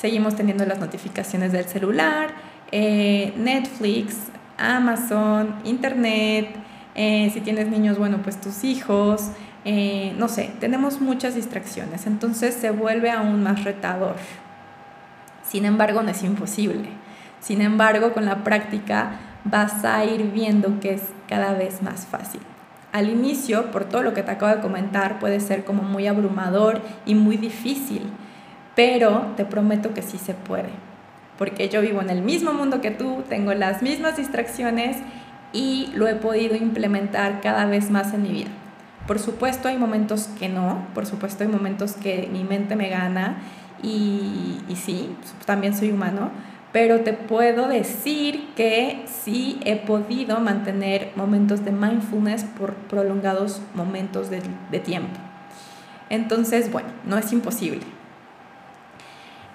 seguimos 0.00 0.36
teniendo 0.36 0.64
las 0.64 0.78
notificaciones 0.78 1.52
del 1.52 1.64
celular, 1.64 2.30
eh, 2.70 3.32
Netflix, 3.36 4.16
Amazon, 4.56 5.56
Internet, 5.64 6.54
eh, 6.94 7.30
si 7.32 7.40
tienes 7.40 7.68
niños, 7.68 7.98
bueno, 7.98 8.18
pues 8.22 8.40
tus 8.40 8.64
hijos, 8.64 9.30
eh, 9.64 10.14
no 10.16 10.28
sé, 10.28 10.52
tenemos 10.60 11.00
muchas 11.00 11.34
distracciones, 11.34 12.06
entonces 12.06 12.54
se 12.54 12.70
vuelve 12.70 13.10
aún 13.10 13.42
más 13.42 13.64
retador. 13.64 14.16
Sin 15.42 15.64
embargo, 15.64 16.02
no 16.02 16.10
es 16.10 16.22
imposible. 16.22 16.90
Sin 17.40 17.60
embargo, 17.60 18.12
con 18.12 18.24
la 18.24 18.44
práctica 18.44 19.12
vas 19.44 19.84
a 19.84 20.04
ir 20.04 20.30
viendo 20.32 20.78
que 20.80 20.94
es 20.94 21.02
cada 21.28 21.54
vez 21.54 21.82
más 21.82 22.06
fácil. 22.06 22.40
Al 22.92 23.08
inicio, 23.08 23.70
por 23.70 23.84
todo 23.84 24.02
lo 24.02 24.14
que 24.14 24.22
te 24.22 24.30
acabo 24.30 24.54
de 24.54 24.60
comentar, 24.60 25.18
puede 25.18 25.40
ser 25.40 25.64
como 25.64 25.82
muy 25.82 26.06
abrumador 26.06 26.82
y 27.06 27.14
muy 27.14 27.36
difícil, 27.36 28.10
pero 28.78 29.32
te 29.36 29.44
prometo 29.44 29.92
que 29.92 30.02
sí 30.02 30.18
se 30.18 30.34
puede, 30.34 30.68
porque 31.36 31.68
yo 31.68 31.80
vivo 31.80 32.00
en 32.00 32.10
el 32.10 32.22
mismo 32.22 32.52
mundo 32.52 32.80
que 32.80 32.92
tú, 32.92 33.24
tengo 33.28 33.52
las 33.52 33.82
mismas 33.82 34.16
distracciones 34.16 34.98
y 35.52 35.90
lo 35.96 36.06
he 36.06 36.14
podido 36.14 36.54
implementar 36.54 37.40
cada 37.40 37.66
vez 37.66 37.90
más 37.90 38.14
en 38.14 38.22
mi 38.22 38.28
vida. 38.28 38.50
Por 39.08 39.18
supuesto 39.18 39.66
hay 39.66 39.76
momentos 39.78 40.28
que 40.38 40.48
no, 40.48 40.86
por 40.94 41.06
supuesto 41.06 41.42
hay 41.42 41.50
momentos 41.50 41.94
que 41.94 42.28
mi 42.30 42.44
mente 42.44 42.76
me 42.76 42.88
gana 42.88 43.38
y, 43.82 44.58
sí, 44.76 45.10
también 45.44 45.76
soy 45.76 45.90
humano, 45.90 46.30
pero 46.70 47.00
te 47.00 47.14
puedo 47.14 47.66
decir 47.66 48.50
que 48.54 49.02
sí 49.06 49.58
he 49.64 49.74
podido 49.74 50.38
mantener 50.38 51.10
momentos 51.16 51.64
de 51.64 51.72
mindfulness 51.72 52.44
por 52.44 52.74
prolongados 52.74 53.60
momentos 53.74 54.30
de 54.30 54.78
tiempo. 54.78 55.18
Entonces, 56.10 56.70
bueno, 56.70 56.90
no 57.04 57.18
es 57.18 57.32
imposible. 57.32 57.97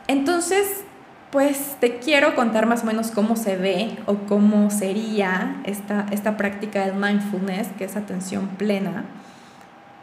Entonces, 0.07 0.83
pues 1.31 1.77
te 1.79 1.97
quiero 1.97 2.35
contar 2.35 2.65
más 2.65 2.83
o 2.83 2.85
menos 2.85 3.11
cómo 3.11 3.35
se 3.35 3.55
ve 3.57 3.97
o 4.05 4.17
cómo 4.27 4.69
sería 4.69 5.61
esta, 5.63 6.05
esta 6.11 6.37
práctica 6.37 6.85
del 6.85 6.95
mindfulness, 6.95 7.69
que 7.77 7.85
es 7.85 7.95
atención 7.95 8.49
plena. 8.57 9.05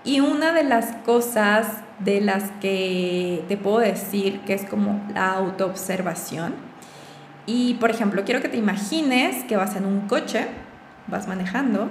Y 0.02 0.20
una 0.20 0.52
de 0.52 0.64
las 0.64 0.92
cosas 1.04 1.66
de 1.98 2.20
las 2.20 2.50
que 2.60 3.44
te 3.48 3.56
puedo 3.56 3.78
decir 3.78 4.40
que 4.40 4.54
es 4.54 4.64
como 4.64 5.00
la 5.14 5.32
autoobservación, 5.34 6.54
y, 7.46 7.74
por 7.74 7.90
ejemplo, 7.90 8.24
quiero 8.24 8.40
que 8.40 8.48
te 8.48 8.56
imagines 8.56 9.44
que 9.44 9.56
vas 9.56 9.76
en 9.76 9.84
un 9.84 10.08
coche, 10.08 10.46
vas 11.06 11.26
manejando, 11.26 11.90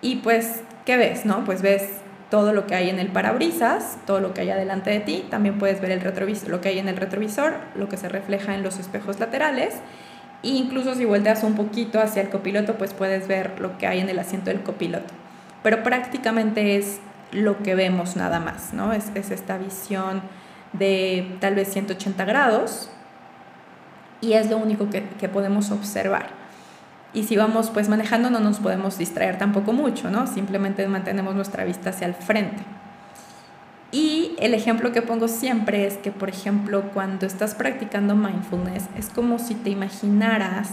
y 0.00 0.16
pues, 0.16 0.62
¿qué 0.84 0.96
ves? 0.96 1.24
No? 1.24 1.44
Pues 1.44 1.62
ves 1.62 2.01
todo 2.32 2.54
lo 2.54 2.66
que 2.66 2.74
hay 2.74 2.88
en 2.88 2.98
el 2.98 3.08
parabrisas, 3.08 3.98
todo 4.06 4.18
lo 4.20 4.32
que 4.32 4.40
hay 4.40 4.48
adelante 4.48 4.88
de 4.88 5.00
ti, 5.00 5.22
también 5.28 5.58
puedes 5.58 5.82
ver 5.82 5.90
el 5.90 6.00
retrovisor, 6.00 6.48
lo 6.48 6.62
que 6.62 6.70
hay 6.70 6.78
en 6.78 6.88
el 6.88 6.96
retrovisor, 6.96 7.52
lo 7.74 7.90
que 7.90 7.98
se 7.98 8.08
refleja 8.08 8.54
en 8.54 8.62
los 8.62 8.78
espejos 8.78 9.20
laterales, 9.20 9.74
e 10.42 10.48
incluso 10.48 10.94
si 10.94 11.04
volteas 11.04 11.44
un 11.44 11.56
poquito 11.56 12.00
hacia 12.00 12.22
el 12.22 12.30
copiloto, 12.30 12.76
pues 12.78 12.94
puedes 12.94 13.28
ver 13.28 13.60
lo 13.60 13.76
que 13.76 13.86
hay 13.86 14.00
en 14.00 14.08
el 14.08 14.18
asiento 14.18 14.48
del 14.48 14.62
copiloto. 14.62 15.12
Pero 15.62 15.82
prácticamente 15.82 16.78
es 16.78 17.00
lo 17.32 17.62
que 17.62 17.74
vemos 17.74 18.16
nada 18.16 18.40
más, 18.40 18.72
¿no? 18.72 18.94
Es, 18.94 19.10
es 19.14 19.30
esta 19.30 19.58
visión 19.58 20.22
de 20.72 21.36
tal 21.38 21.54
vez 21.54 21.68
180 21.70 22.24
grados, 22.24 22.88
y 24.22 24.32
es 24.32 24.48
lo 24.48 24.56
único 24.56 24.88
que, 24.88 25.28
podemos 25.28 25.70
observar. 25.70 26.41
Y 27.14 27.24
si 27.24 27.36
vamos 27.36 27.70
pues 27.70 27.88
manejando 27.88 28.30
no 28.30 28.40
nos 28.40 28.58
podemos 28.58 28.96
distraer 28.98 29.38
tampoco 29.38 29.72
mucho, 29.72 30.10
¿no? 30.10 30.26
Simplemente 30.26 30.86
mantenemos 30.88 31.34
nuestra 31.34 31.64
vista 31.64 31.90
hacia 31.90 32.06
el 32.06 32.14
frente. 32.14 32.62
Y 33.90 34.34
el 34.38 34.54
ejemplo 34.54 34.90
que 34.92 35.02
pongo 35.02 35.28
siempre 35.28 35.86
es 35.86 35.98
que, 35.98 36.10
por 36.10 36.30
ejemplo, 36.30 36.90
cuando 36.94 37.26
estás 37.26 37.54
practicando 37.54 38.16
mindfulness, 38.16 38.84
es 38.96 39.10
como 39.10 39.38
si 39.38 39.54
te 39.54 39.68
imaginaras 39.68 40.70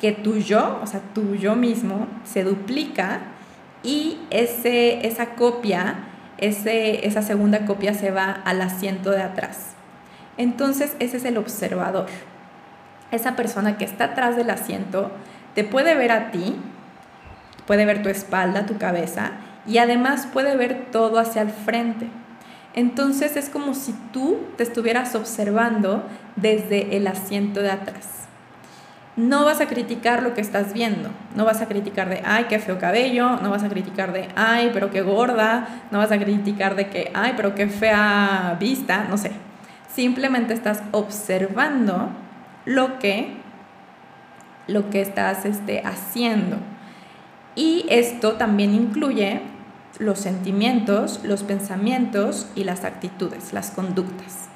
que 0.00 0.10
tu 0.10 0.36
yo, 0.38 0.80
o 0.82 0.86
sea, 0.88 1.00
tu 1.14 1.36
yo 1.36 1.54
mismo, 1.54 2.08
se 2.24 2.42
duplica 2.42 3.20
y 3.84 4.18
ese, 4.30 5.06
esa 5.06 5.36
copia, 5.36 6.00
ese, 6.38 7.06
esa 7.06 7.22
segunda 7.22 7.64
copia 7.64 7.94
se 7.94 8.10
va 8.10 8.32
al 8.44 8.60
asiento 8.60 9.12
de 9.12 9.22
atrás. 9.22 9.74
Entonces, 10.36 10.96
ese 10.98 11.18
es 11.18 11.24
el 11.24 11.36
observador 11.38 12.06
esa 13.10 13.36
persona 13.36 13.76
que 13.78 13.84
está 13.84 14.04
atrás 14.04 14.36
del 14.36 14.50
asiento 14.50 15.10
te 15.54 15.64
puede 15.64 15.94
ver 15.94 16.12
a 16.12 16.30
ti, 16.30 16.56
puede 17.66 17.84
ver 17.84 18.02
tu 18.02 18.08
espalda, 18.08 18.66
tu 18.66 18.78
cabeza 18.78 19.32
y 19.66 19.78
además 19.78 20.26
puede 20.32 20.56
ver 20.56 20.86
todo 20.90 21.18
hacia 21.18 21.42
el 21.42 21.50
frente. 21.50 22.08
Entonces 22.74 23.36
es 23.36 23.48
como 23.48 23.74
si 23.74 23.92
tú 24.12 24.38
te 24.56 24.62
estuvieras 24.62 25.14
observando 25.14 26.04
desde 26.36 26.96
el 26.96 27.06
asiento 27.06 27.60
de 27.60 27.70
atrás. 27.70 28.20
No 29.16 29.44
vas 29.44 29.60
a 29.60 29.66
criticar 29.66 30.22
lo 30.22 30.34
que 30.34 30.40
estás 30.40 30.72
viendo, 30.72 31.10
no 31.34 31.44
vas 31.44 31.60
a 31.60 31.66
criticar 31.66 32.08
de, 32.08 32.22
ay, 32.24 32.46
qué 32.48 32.60
feo 32.60 32.78
cabello, 32.78 33.36
no 33.42 33.50
vas 33.50 33.64
a 33.64 33.68
criticar 33.68 34.12
de, 34.12 34.28
ay, 34.36 34.70
pero 34.72 34.90
qué 34.90 35.02
gorda, 35.02 35.82
no 35.90 35.98
vas 35.98 36.12
a 36.12 36.18
criticar 36.18 36.76
de 36.76 36.88
que, 36.88 37.10
ay, 37.12 37.34
pero 37.36 37.54
qué 37.56 37.66
fea 37.66 38.56
vista, 38.58 39.06
no 39.10 39.18
sé. 39.18 39.32
Simplemente 39.92 40.54
estás 40.54 40.82
observando 40.92 42.08
lo 42.64 42.98
que, 42.98 43.36
lo 44.66 44.90
que 44.90 45.00
estás 45.00 45.44
este, 45.44 45.82
haciendo. 45.84 46.58
Y 47.54 47.86
esto 47.88 48.34
también 48.34 48.74
incluye 48.74 49.42
los 49.98 50.18
sentimientos, 50.18 51.20
los 51.24 51.42
pensamientos 51.42 52.48
y 52.54 52.64
las 52.64 52.84
actitudes, 52.84 53.52
las 53.52 53.70
conductas. 53.70 54.48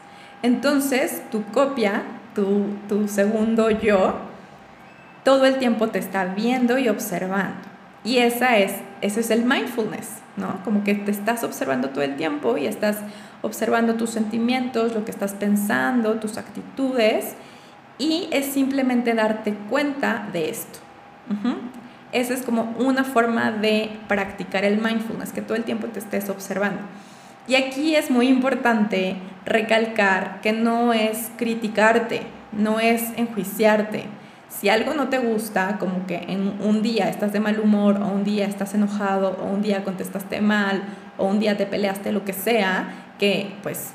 Entonces, 0.42 1.22
tu 1.30 1.44
copia, 1.46 2.02
tu, 2.34 2.66
tu 2.88 3.08
segundo 3.08 3.70
yo, 3.70 4.14
todo 5.24 5.46
el 5.46 5.58
tiempo 5.58 5.88
te 5.88 5.98
está 5.98 6.26
viendo 6.26 6.78
y 6.78 6.88
observando. 6.88 7.68
Y 8.04 8.18
esa 8.18 8.58
es, 8.58 8.74
eso 9.00 9.20
es 9.20 9.30
el 9.30 9.44
mindfulness, 9.44 10.18
¿no? 10.36 10.62
Como 10.62 10.84
que 10.84 10.94
te 10.94 11.10
estás 11.10 11.42
observando 11.42 11.88
todo 11.88 12.02
el 12.02 12.16
tiempo 12.16 12.58
y 12.58 12.66
estás 12.66 12.98
observando 13.40 13.94
tus 13.94 14.10
sentimientos, 14.10 14.94
lo 14.94 15.06
que 15.06 15.10
estás 15.10 15.32
pensando, 15.32 16.14
tus 16.14 16.36
actitudes 16.36 17.34
y 17.98 18.28
es 18.32 18.46
simplemente 18.46 19.14
darte 19.14 19.54
cuenta 19.68 20.28
de 20.32 20.50
esto. 20.50 20.78
Esa 22.12 22.34
es 22.34 22.42
como 22.42 22.74
una 22.78 23.04
forma 23.04 23.50
de 23.50 23.90
practicar 24.08 24.64
el 24.64 24.80
mindfulness, 24.80 25.32
que 25.32 25.42
todo 25.42 25.56
el 25.56 25.64
tiempo 25.64 25.88
te 25.88 25.98
estés 25.98 26.28
observando. 26.28 26.80
Y 27.46 27.56
aquí 27.56 27.94
es 27.94 28.10
muy 28.10 28.28
importante 28.28 29.16
recalcar 29.44 30.40
que 30.40 30.52
no 30.52 30.92
es 30.92 31.30
criticarte, 31.36 32.22
no 32.52 32.80
es 32.80 33.02
enjuiciarte. 33.16 34.04
Si 34.48 34.68
algo 34.68 34.94
no 34.94 35.08
te 35.08 35.18
gusta, 35.18 35.78
como 35.78 36.06
que 36.06 36.24
en 36.28 36.60
un 36.60 36.82
día 36.82 37.08
estás 37.08 37.32
de 37.32 37.40
mal 37.40 37.58
humor, 37.58 38.00
o 38.00 38.06
un 38.06 38.24
día 38.24 38.46
estás 38.46 38.74
enojado, 38.74 39.36
o 39.42 39.46
un 39.46 39.62
día 39.62 39.84
contestaste 39.84 40.40
mal, 40.40 40.84
o 41.18 41.26
un 41.26 41.40
día 41.40 41.56
te 41.56 41.66
peleaste, 41.66 42.12
lo 42.12 42.24
que 42.24 42.32
sea, 42.32 42.88
que 43.18 43.52
pues 43.62 43.94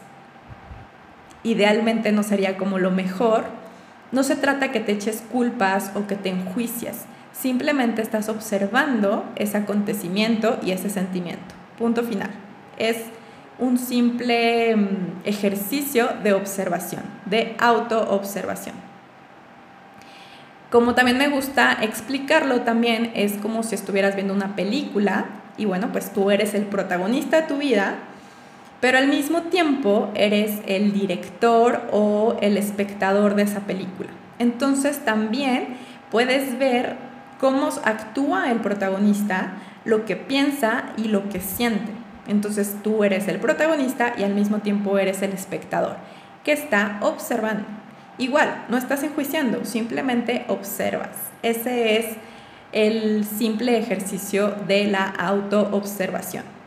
idealmente 1.43 2.11
no 2.11 2.23
sería 2.23 2.57
como 2.57 2.77
lo 2.77 2.91
mejor, 2.91 3.45
no 4.11 4.23
se 4.23 4.35
trata 4.35 4.71
que 4.71 4.79
te 4.79 4.91
eches 4.93 5.23
culpas 5.31 5.91
o 5.95 6.07
que 6.07 6.15
te 6.15 6.29
enjuicias, 6.29 7.05
simplemente 7.31 8.01
estás 8.01 8.29
observando 8.29 9.25
ese 9.35 9.57
acontecimiento 9.57 10.59
y 10.63 10.71
ese 10.71 10.89
sentimiento. 10.89 11.55
Punto 11.77 12.03
final. 12.03 12.29
Es 12.77 12.97
un 13.59 13.77
simple 13.77 14.75
mm, 14.75 15.21
ejercicio 15.25 16.09
de 16.23 16.33
observación, 16.33 17.03
de 17.25 17.55
autoobservación. 17.59 18.75
Como 20.71 20.93
también 20.93 21.17
me 21.17 21.29
gusta 21.29 21.77
explicarlo, 21.81 22.61
también 22.61 23.11
es 23.15 23.33
como 23.37 23.63
si 23.63 23.75
estuvieras 23.75 24.15
viendo 24.15 24.33
una 24.33 24.55
película 24.55 25.25
y 25.57 25.65
bueno, 25.65 25.91
pues 25.91 26.13
tú 26.13 26.31
eres 26.31 26.53
el 26.53 26.65
protagonista 26.65 27.41
de 27.41 27.47
tu 27.47 27.57
vida 27.57 27.95
pero 28.79 28.97
al 28.97 29.07
mismo 29.07 29.43
tiempo 29.43 30.09
eres 30.15 30.59
el 30.65 30.93
director 30.93 31.81
o 31.91 32.37
el 32.41 32.57
espectador 32.57 33.35
de 33.35 33.43
esa 33.43 33.61
película. 33.61 34.09
Entonces 34.39 35.03
también 35.03 35.75
puedes 36.11 36.57
ver 36.57 36.95
cómo 37.39 37.69
actúa 37.83 38.51
el 38.51 38.59
protagonista, 38.59 39.53
lo 39.83 40.05
que 40.05 40.15
piensa 40.15 40.93
y 40.97 41.05
lo 41.05 41.27
que 41.29 41.41
siente. 41.41 41.91
Entonces 42.27 42.77
tú 42.83 43.03
eres 43.03 43.27
el 43.27 43.39
protagonista 43.39 44.13
y 44.17 44.23
al 44.23 44.33
mismo 44.33 44.59
tiempo 44.59 44.97
eres 44.97 45.21
el 45.21 45.33
espectador 45.33 45.97
que 46.43 46.53
está 46.53 46.99
observando. 47.01 47.65
Igual, 48.17 48.65
no 48.69 48.77
estás 48.77 49.03
enjuiciando, 49.03 49.65
simplemente 49.65 50.45
observas. 50.47 51.31
Ese 51.41 51.97
es 51.97 52.05
el 52.71 53.25
simple 53.25 53.77
ejercicio 53.77 54.53
de 54.67 54.85
la 54.85 55.05
autoobservación 55.05 56.58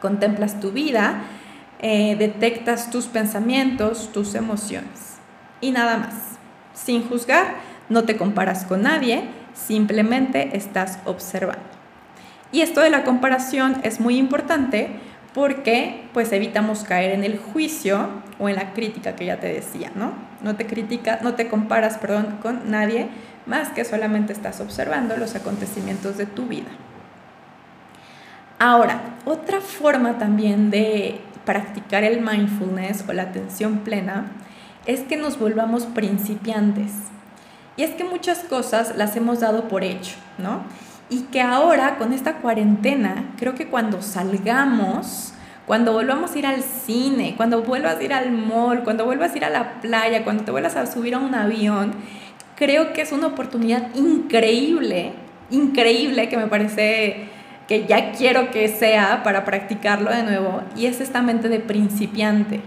contemplas 0.00 0.60
tu 0.60 0.72
vida, 0.72 1.24
eh, 1.78 2.16
detectas 2.16 2.90
tus 2.90 3.06
pensamientos, 3.06 4.10
tus 4.12 4.34
emociones 4.34 5.16
y 5.60 5.70
nada 5.70 5.98
más. 5.98 6.14
Sin 6.74 7.08
juzgar, 7.08 7.56
no 7.88 8.04
te 8.04 8.16
comparas 8.16 8.64
con 8.64 8.82
nadie, 8.82 9.24
simplemente 9.54 10.56
estás 10.56 10.98
observando. 11.04 11.64
Y 12.52 12.60
esto 12.60 12.80
de 12.80 12.90
la 12.90 13.04
comparación 13.04 13.78
es 13.82 14.00
muy 14.00 14.18
importante 14.18 15.00
porque 15.34 16.08
pues 16.14 16.32
evitamos 16.32 16.84
caer 16.84 17.12
en 17.12 17.24
el 17.24 17.38
juicio 17.38 18.08
o 18.38 18.48
en 18.48 18.56
la 18.56 18.72
crítica 18.72 19.16
que 19.16 19.26
ya 19.26 19.38
te 19.38 19.52
decía, 19.52 19.90
¿no? 19.94 20.12
No 20.42 20.56
te 20.56 20.66
critica, 20.66 21.18
no 21.22 21.34
te 21.34 21.48
comparas, 21.48 21.98
perdón, 21.98 22.38
con 22.40 22.70
nadie, 22.70 23.08
más 23.44 23.68
que 23.68 23.84
solamente 23.84 24.32
estás 24.32 24.60
observando 24.60 25.16
los 25.16 25.34
acontecimientos 25.34 26.16
de 26.16 26.26
tu 26.26 26.46
vida. 26.46 26.70
Ahora, 28.58 29.18
otra 29.26 29.60
forma 29.60 30.16
también 30.18 30.70
de 30.70 31.20
practicar 31.44 32.04
el 32.04 32.22
mindfulness 32.22 33.04
o 33.06 33.12
la 33.12 33.24
atención 33.24 33.78
plena 33.80 34.32
es 34.86 35.00
que 35.00 35.18
nos 35.18 35.38
volvamos 35.38 35.84
principiantes. 35.84 36.92
Y 37.76 37.82
es 37.82 37.90
que 37.90 38.04
muchas 38.04 38.38
cosas 38.44 38.96
las 38.96 39.14
hemos 39.16 39.40
dado 39.40 39.68
por 39.68 39.84
hecho, 39.84 40.16
¿no? 40.38 40.62
Y 41.10 41.24
que 41.24 41.42
ahora 41.42 41.98
con 41.98 42.14
esta 42.14 42.36
cuarentena, 42.38 43.26
creo 43.38 43.54
que 43.54 43.68
cuando 43.68 44.00
salgamos, 44.00 45.34
cuando 45.66 45.92
volvamos 45.92 46.34
a 46.34 46.38
ir 46.38 46.46
al 46.46 46.62
cine, 46.62 47.34
cuando 47.36 47.62
vuelvas 47.62 47.98
a 47.98 48.02
ir 48.02 48.14
al 48.14 48.32
mall, 48.32 48.84
cuando 48.84 49.04
vuelvas 49.04 49.34
a 49.34 49.36
ir 49.36 49.44
a 49.44 49.50
la 49.50 49.80
playa, 49.82 50.24
cuando 50.24 50.44
te 50.44 50.50
vuelvas 50.50 50.76
a 50.76 50.86
subir 50.86 51.14
a 51.14 51.18
un 51.18 51.34
avión, 51.34 51.92
creo 52.56 52.94
que 52.94 53.02
es 53.02 53.12
una 53.12 53.26
oportunidad 53.26 53.94
increíble, 53.94 55.12
increíble 55.50 56.30
que 56.30 56.38
me 56.38 56.46
parece 56.46 57.35
que 57.68 57.86
ya 57.86 58.12
quiero 58.12 58.50
que 58.50 58.68
sea 58.68 59.22
para 59.22 59.44
practicarlo 59.44 60.10
de 60.10 60.22
nuevo 60.22 60.62
y 60.76 60.86
es 60.86 61.00
esta 61.00 61.22
mente 61.22 61.48
de 61.48 61.60
principiante. 61.60 62.60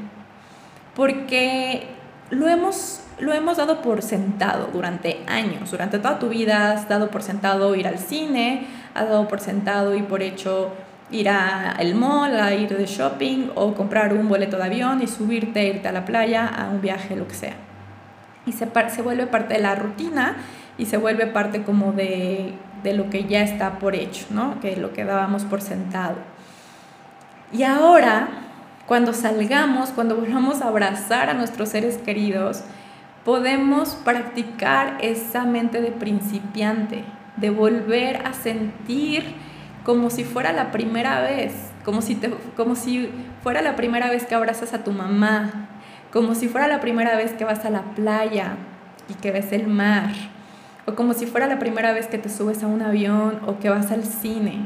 Porque 0.96 1.88
lo 2.29 2.48
hemos, 2.48 3.01
lo 3.20 3.34
hemos 3.34 3.58
dado 3.58 3.82
por 3.82 4.01
sentado 4.01 4.70
durante 4.74 5.22
años, 5.27 5.72
durante 5.72 6.00
toda 6.00 6.20
tu 6.20 6.29
vida 6.29 6.72
has 6.72 6.89
dado 6.89 7.10
por 7.10 7.24
sentado 7.24 7.75
ir 7.75 7.88
al 7.88 8.00
cine, 8.00 8.68
has 8.94 9.08
dado 9.08 9.27
por 9.27 9.39
sentado 9.39 9.96
y 9.96 10.01
por 10.01 10.22
hecho 10.22 10.72
ir 11.12 11.29
al 11.29 11.96
mall, 11.96 12.39
a 12.39 12.53
ir 12.53 12.75
de 12.75 12.86
shopping 12.86 13.50
o 13.56 13.74
comprar 13.74 14.13
un 14.13 14.27
boleto 14.27 14.58
de 14.58 14.63
avión 14.63 15.01
y 15.01 15.08
subirte, 15.08 15.65
irte 15.68 15.88
a 15.88 15.91
la 15.91 16.06
playa, 16.06 16.46
a 16.46 16.70
un 16.70 16.82
viaje, 16.82 17.15
lo 17.15 17.27
que 17.27 17.34
sea. 17.34 17.56
Y 18.46 18.51
se, 18.51 18.68
se 18.89 19.01
vuelve 19.01 19.27
parte 19.27 19.56
de 19.56 19.62
la 19.62 19.75
rutina 19.75 20.38
y 20.77 20.86
se 20.86 20.98
vuelve 20.98 21.27
parte 21.27 21.63
como 21.63 21.94
de, 21.94 22.53
de 22.83 22.93
lo 22.93 23.09
que 23.09 23.25
ya 23.25 23.41
está 23.41 23.79
por 23.79 23.95
hecho, 23.95 24.25
¿no? 24.29 24.59
Que 24.59 24.75
lo 24.75 24.93
que 24.93 25.05
dábamos 25.05 25.43
por 25.43 25.62
sentado. 25.62 26.15
Y 27.51 27.63
ahora 27.63 28.27
cuando 28.89 29.13
salgamos, 29.13 29.91
cuando 29.91 30.15
volvamos 30.15 30.63
a 30.63 30.67
abrazar 30.67 31.29
a 31.29 31.36
nuestros 31.36 31.69
seres 31.69 31.98
queridos, 31.98 32.63
podemos 33.24 33.89
practicar 33.89 34.98
esa 35.01 35.45
mente 35.45 35.79
de 35.79 35.91
principiante, 35.91 37.03
de 37.38 37.51
volver 37.51 38.25
a 38.25 38.33
sentir 38.33 39.36
como 39.83 40.09
si 40.09 40.24
fuera 40.24 40.53
la 40.53 40.71
primera 40.71 41.21
vez, 41.21 41.53
como 41.86 42.01
si, 42.01 42.19
como 42.57 42.75
si 42.75 43.12
fuera 43.43 43.62
la 43.62 43.75
primera 43.75 44.09
vez 44.09 44.25
que 44.25 44.33
abrazas 44.33 44.74
a 44.74 44.83
tu 44.83 44.91
mamá, 44.91 45.69
como 46.12 46.33
si 46.33 46.48
fuera 46.48 46.67
la 46.67 46.81
primera 46.81 47.15
vez 47.15 47.33
que 47.33 47.45
vas 47.45 47.65
a 47.65 47.69
la 47.69 47.83
playa 47.93 48.55
y 49.07 49.13
que 49.13 49.29
ves 49.31 49.51
el 49.51 49.67
mar, 49.67 50.09
o 50.89 50.96
como 50.96 51.13
si 51.13 51.25
fuera 51.25 51.48
la 51.48 51.60
primera 51.60 51.93
vez 51.93 52.08
que 52.08 52.17
te 52.17 52.29
subes 52.29 52.63
a 52.63 52.67
un 52.67 52.81
avión 52.81 53.39
o 53.46 53.60
que 53.60 53.69
vas 53.69 53.91
al 53.91 54.03
cine. 54.03 54.65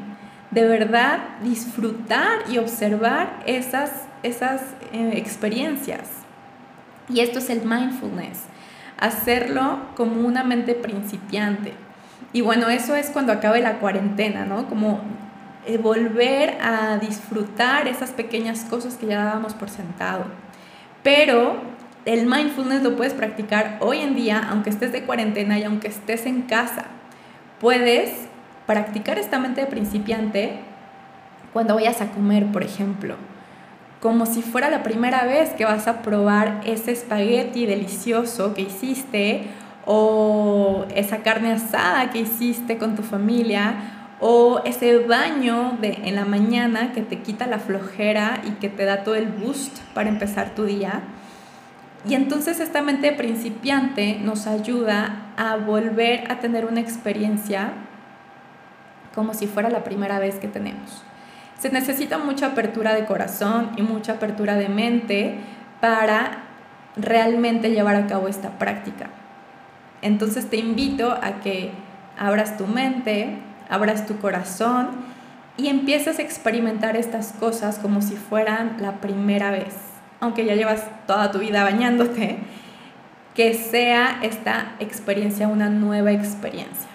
De 0.52 0.66
verdad, 0.68 1.20
disfrutar 1.44 2.40
y 2.50 2.58
observar 2.58 3.44
esas 3.46 3.92
esas 4.24 4.62
eh, 4.94 5.12
experiencias. 5.16 6.10
Y 7.10 7.20
esto 7.20 7.40
es 7.40 7.50
el 7.50 7.64
mindfulness, 7.66 8.44
hacerlo 8.98 9.80
como 9.96 10.26
una 10.26 10.44
mente 10.44 10.74
principiante. 10.74 11.74
Y 12.32 12.42
bueno, 12.42 12.70
eso 12.70 12.96
es 12.96 13.10
cuando 13.10 13.34
acabe 13.34 13.62
la 13.62 13.80
cuarentena, 13.80 14.46
¿no? 14.46 14.68
Como 14.68 15.02
eh, 15.66 15.78
volver 15.78 16.58
a 16.62 16.98
disfrutar 16.98 17.88
esas 17.88 18.12
pequeñas 18.12 18.64
cosas 18.64 18.96
que 18.96 19.08
ya 19.08 19.26
dábamos 19.26 19.54
por 19.54 19.70
sentado. 19.70 20.26
Pero 21.04 21.58
el 22.06 22.28
mindfulness 22.28 22.84
lo 22.84 22.96
puedes 22.96 23.14
practicar 23.14 23.78
hoy 23.80 24.00
en 24.00 24.16
día, 24.16 24.48
aunque 24.50 24.70
estés 24.70 24.92
de 24.92 25.04
cuarentena 25.04 25.60
y 25.60 25.64
aunque 25.64 25.88
estés 25.88 26.26
en 26.26 26.44
casa. 26.44 26.86
Puedes 27.60 28.12
practicar 28.68 29.18
esta 29.20 29.40
mente 29.40 29.62
de 29.62 29.68
principiante 29.68 30.60
cuando 31.54 31.76
vayas 31.76 32.02
a 32.02 32.12
comer, 32.12 32.48
por 32.52 32.64
ejemplo 32.64 33.16
como 34.04 34.26
si 34.26 34.42
fuera 34.42 34.70
la 34.70 34.84
primera 34.84 35.24
vez 35.24 35.52
que 35.52 35.64
vas 35.64 35.88
a 35.88 36.02
probar 36.02 36.60
ese 36.66 36.92
espagueti 36.92 37.66
delicioso 37.66 38.54
que 38.54 38.64
hiciste 38.64 39.48
o 39.86 40.86
esa 40.94 41.20
carne 41.20 41.54
asada 41.54 42.10
que 42.10 42.20
hiciste 42.20 42.78
con 42.78 42.98
tu 42.98 43.02
familia 43.02 43.76
o 44.20 44.60
ese 44.66 44.98
baño 44.98 45.78
de, 45.80 46.00
en 46.04 46.16
la 46.16 46.26
mañana 46.26 46.92
que 46.92 47.00
te 47.00 47.20
quita 47.20 47.48
la 47.48 47.60
flojera 47.60 48.42
y 48.46 48.52
que 48.60 48.68
te 48.68 48.84
da 48.84 49.06
todo 49.06 49.16
el 49.16 49.28
boost 49.28 49.80
para 49.94 50.10
empezar 50.10 50.54
tu 50.54 50.66
día. 50.66 51.04
Y 52.06 52.16
entonces 52.16 52.60
esta 52.60 52.82
mente 52.82 53.12
principiante 53.14 54.20
nos 54.22 54.46
ayuda 54.46 55.28
a 55.38 55.56
volver 55.56 56.30
a 56.30 56.40
tener 56.40 56.66
una 56.66 56.82
experiencia 56.82 57.72
como 59.16 59.34
si 59.34 59.48
fuera 59.48 59.70
la 59.70 59.84
primera 59.84 60.20
vez 60.20 60.36
que 60.36 60.48
tenemos. 60.48 61.04
Se 61.58 61.70
necesita 61.70 62.18
mucha 62.18 62.48
apertura 62.48 62.94
de 62.94 63.06
corazón 63.06 63.72
y 63.78 63.84
mucha 63.84 64.14
apertura 64.14 64.56
de 64.56 64.68
mente 64.68 65.38
para 65.80 66.44
realmente 66.98 67.72
llevar 67.72 67.96
a 67.96 68.08
cabo 68.08 68.28
esta 68.28 68.58
práctica. 68.58 69.10
Entonces 70.02 70.50
te 70.50 70.58
invito 70.58 71.12
a 71.12 71.40
que 71.42 71.72
abras 72.20 72.58
tu 72.58 72.68
mente, 72.68 73.38
abras 73.70 74.06
tu 74.06 74.18
corazón 74.18 74.90
y 75.56 75.68
empieces 75.68 76.20
a 76.20 76.22
experimentar 76.22 76.98
estas 76.98 77.32
cosas 77.32 77.80
como 77.80 78.02
si 78.02 78.16
fueran 78.16 78.78
la 78.80 78.94
primera 79.00 79.52
vez. 79.52 79.74
Aunque 80.24 80.46
ya 80.46 80.56
llevas 80.56 80.86
toda 81.06 81.32
tu 81.32 81.40
vida 81.40 81.66
bañándote, 81.66 82.38
que 83.36 83.54
sea 83.56 84.20
esta 84.22 84.76
experiencia 84.80 85.50
una 85.50 85.70
nueva 85.70 86.14
experiencia. 86.14 86.88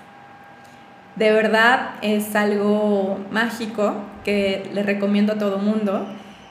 De 1.17 1.31
verdad 1.31 1.97
es 2.01 2.35
algo 2.35 3.19
mágico 3.31 3.97
que 4.25 4.71
le 4.73 4.83
recomiendo 4.83 5.35
a 5.35 5.37
todo 5.37 5.59
mundo, 5.59 6.07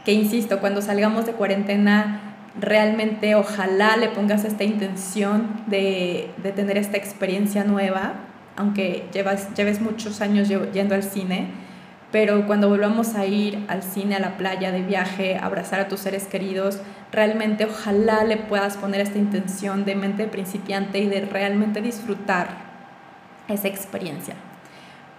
que 0.06 0.14
insisto, 0.14 0.60
cuando 0.60 0.84
salgamos 0.84 1.26
de 1.26 1.32
cuarentena, 1.32 2.22
realmente 2.62 3.34
ojalá 3.34 3.98
le 3.98 4.10
pongas 4.10 4.46
esta 4.46 4.64
intención 4.64 5.64
de, 5.66 6.30
tener 6.56 6.78
esta 6.78 6.98
experiencia 6.98 7.64
nueva, 7.64 8.14
aunque 8.56 9.08
llevas, 9.12 9.52
lleves 9.56 9.82
muchos 9.82 10.22
años 10.22 10.48
yendo 10.48 10.94
al 10.94 11.02
cine, 11.02 11.48
pero 12.12 12.48
cuando 12.48 12.70
volvamos 12.70 13.16
a 13.16 13.26
ir 13.26 13.66
al 13.68 13.84
cine, 13.84 14.16
a 14.16 14.20
la 14.20 14.38
playa, 14.38 14.72
de 14.72 14.82
viaje, 14.82 15.38
abrazar 15.38 15.80
a 15.82 15.88
tus 15.88 16.00
seres 16.00 16.26
queridos, 16.26 16.80
realmente 17.12 17.66
ojalá 17.66 18.24
le 18.24 18.38
puedas 18.38 18.78
poner 18.78 19.02
esta 19.02 19.18
intención 19.18 19.84
de 19.84 19.96
mente 19.96 20.28
principiante 20.28 21.00
y 21.00 21.08
de 21.08 21.22
realmente 21.22 21.82
disfrutar 21.82 22.48
esa 23.50 23.68
experiencia. 23.68 24.36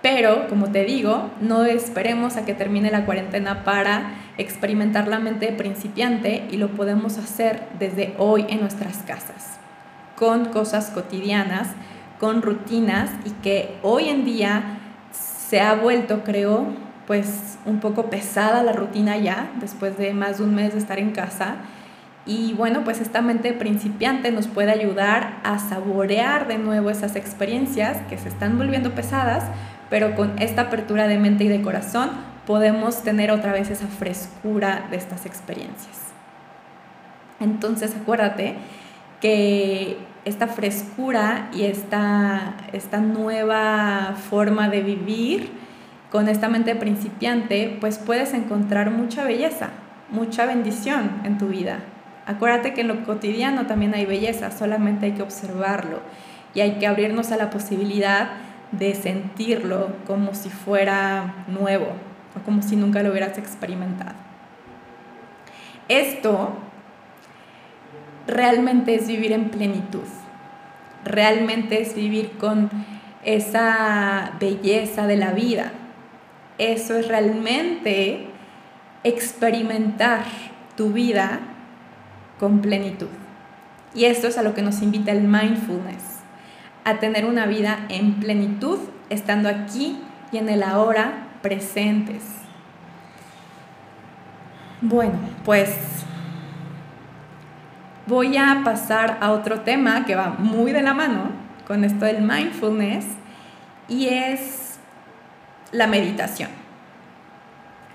Pero, 0.01 0.47
como 0.49 0.71
te 0.71 0.85
digo, 0.85 1.31
no 1.41 1.65
esperemos 1.65 2.37
a 2.37 2.47
que 2.47 2.55
termine 2.55 2.91
la 2.91 3.05
cuarentena 3.05 3.65
para 3.65 4.15
experimentar 4.39 5.09
la 5.09 5.19
mente 5.19 5.53
principiante 5.53 6.47
y 6.51 6.57
lo 6.57 6.69
podemos 6.69 7.19
hacer 7.19 7.65
desde 7.79 8.15
hoy 8.17 8.47
en 8.49 8.61
nuestras 8.61 8.99
casas, 8.99 9.59
con 10.17 10.47
cosas 10.47 10.91
cotidianas, 10.91 11.69
con 12.21 12.43
rutinas 12.43 13.11
y 13.25 13.31
que 13.43 13.77
hoy 13.83 14.09
en 14.09 14.25
día 14.25 14.79
se 15.49 15.61
ha 15.61 15.75
vuelto, 15.75 16.25
creo, 16.25 16.67
pues 17.07 17.59
un 17.65 17.81
poco 17.81 18.11
pesada 18.11 18.63
la 18.63 18.73
rutina 18.73 19.17
ya, 19.17 19.51
después 19.61 19.97
de 19.97 20.13
más 20.13 20.39
de 20.39 20.45
un 20.45 20.55
mes 20.55 20.75
de 20.75 20.79
estar 20.79 20.99
en 20.99 21.13
casa. 21.13 21.57
Y 22.27 22.53
bueno, 22.53 22.85
pues 22.85 23.01
esta 23.01 23.23
mente 23.23 23.55
principiante 23.55 24.31
nos 24.31 24.47
puede 24.47 24.71
ayudar 24.73 25.39
a 25.45 25.59
saborear 25.59 26.47
de 26.49 26.59
nuevo 26.59 26.91
esas 26.91 27.17
experiencias 27.17 27.97
que 28.11 28.19
se 28.19 28.29
están 28.29 28.59
volviendo 28.59 28.95
pesadas, 28.95 29.45
pero 29.89 30.15
con 30.15 30.39
esta 30.39 30.63
apertura 30.63 31.09
de 31.09 31.17
mente 31.17 31.45
y 31.45 31.49
de 31.49 31.63
corazón 31.63 32.11
podemos 32.47 33.03
tener 33.03 33.31
otra 33.31 33.53
vez 33.53 33.71
esa 33.71 33.87
frescura 33.87 34.87
de 34.91 34.99
estas 34.99 35.25
experiencias. 35.25 36.09
Entonces 37.41 37.97
acuérdate 37.99 38.57
que 39.23 39.97
esta 40.29 40.47
frescura 40.47 41.49
y 41.53 41.65
esta, 41.65 42.55
esta 42.73 43.01
nueva 43.01 44.15
forma 44.31 44.69
de 44.69 44.83
vivir 44.83 45.51
con 46.11 46.29
esta 46.29 46.49
mente 46.49 46.75
principiante, 46.75 47.77
pues 47.81 47.99
puedes 47.99 48.35
encontrar 48.35 48.91
mucha 48.91 49.25
belleza, 49.25 49.71
mucha 50.11 50.47
bendición 50.47 51.21
en 51.25 51.39
tu 51.39 51.49
vida. 51.49 51.81
Acuérdate 52.27 52.75
que 52.75 52.83
en 52.83 52.89
lo 52.89 53.05
cotidiano 53.05 53.67
también 53.67 53.95
hay 53.95 54.07
belleza, 54.07 54.51
solamente 54.51 55.07
hay 55.07 55.13
que 55.13 55.23
observarlo 55.23 56.01
y 56.55 56.61
hay 56.61 56.79
que 56.79 56.87
abrirnos 56.87 57.33
a 57.33 57.37
la 57.37 57.51
posibilidad 57.51 58.29
de 58.73 58.95
sentirlo 58.95 59.93
como 60.07 60.35
si 60.35 60.51
fuera 60.51 61.45
nuevo 61.47 61.87
o 62.37 62.45
como 62.45 62.63
si 62.63 62.77
nunca 62.77 63.03
lo 63.03 63.11
hubieras 63.11 63.39
experimentado. 63.39 64.15
Esto 65.89 66.53
realmente 68.29 68.95
es 68.95 69.09
vivir 69.09 69.33
en 69.33 69.51
plenitud, 69.51 70.07
realmente 71.05 71.83
es 71.83 71.95
vivir 71.95 72.33
con 72.39 72.71
esa 73.25 74.33
belleza 74.39 75.07
de 75.07 75.17
la 75.17 75.33
vida. 75.33 75.73
Eso 76.59 76.97
es 76.97 77.09
realmente 77.09 78.27
experimentar 79.03 80.25
tu 80.77 80.93
vida 80.93 81.41
con 82.39 82.61
plenitud. 82.61 83.09
Y 83.95 84.05
esto 84.05 84.29
es 84.29 84.39
a 84.39 84.43
lo 84.43 84.55
que 84.55 84.63
nos 84.63 84.83
invita 84.83 85.13
el 85.13 85.23
mindfulness 85.23 86.19
a 86.85 86.99
tener 86.99 87.27
una 87.27 87.47
vida 87.47 87.87
en 87.89 88.15
plenitud, 88.15 88.79
estando 89.11 89.49
aquí 89.49 89.99
y 90.33 90.39
en 90.39 90.49
el 90.49 90.63
ahora 90.63 91.29
presentes. 91.43 92.23
Bueno, 94.81 95.19
pues 95.45 95.98
voy 98.09 98.39
a 98.39 98.63
pasar 98.65 99.19
a 99.21 99.33
otro 99.33 99.61
tema 99.61 100.07
que 100.07 100.15
va 100.15 100.31
muy 100.39 100.73
de 100.73 100.83
la 100.83 100.95
mano 100.95 101.31
con 101.67 101.85
esto 101.85 102.07
del 102.07 102.23
mindfulness 102.23 103.05
y 103.87 104.07
es 104.09 104.79
la 105.73 105.87
meditación. 105.87 106.49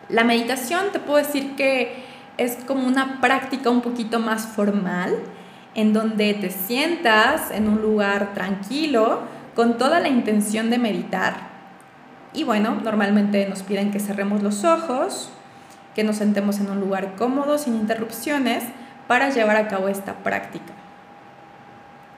La 0.10 0.24
meditación 0.24 0.92
te 0.92 1.00
puedo 1.00 1.18
decir 1.18 1.56
que 1.56 2.04
es 2.38 2.58
como 2.68 2.88
una 2.88 3.22
práctica 3.22 3.72
un 3.72 3.82
poquito 3.82 4.20
más 4.20 4.46
formal 4.46 5.16
en 5.74 5.94
donde 5.94 6.36
te 6.36 6.52
sientas 6.52 7.50
en 7.50 7.68
un 7.68 7.82
lugar 7.82 8.36
tranquilo 8.36 9.22
con 9.56 9.80
toda 9.80 10.00
la 10.00 10.10
intención 10.10 10.70
de 10.70 10.78
meditar. 10.78 11.54
Y 12.34 12.44
bueno, 12.44 12.78
normalmente 12.84 13.48
nos 13.50 13.64
piden 13.64 13.90
que 13.90 14.00
cerremos 14.00 14.44
los 14.44 14.64
ojos, 14.64 15.32
que 15.96 16.04
nos 16.04 16.18
sentemos 16.18 16.60
en 16.60 16.70
un 16.70 16.80
lugar 16.80 17.16
cómodo, 17.16 17.58
sin 17.58 17.76
interrupciones, 17.76 18.64
para 19.08 19.30
llevar 19.30 19.56
a 19.56 19.68
cabo 19.68 19.88
esta 19.88 20.16
práctica. 20.16 20.74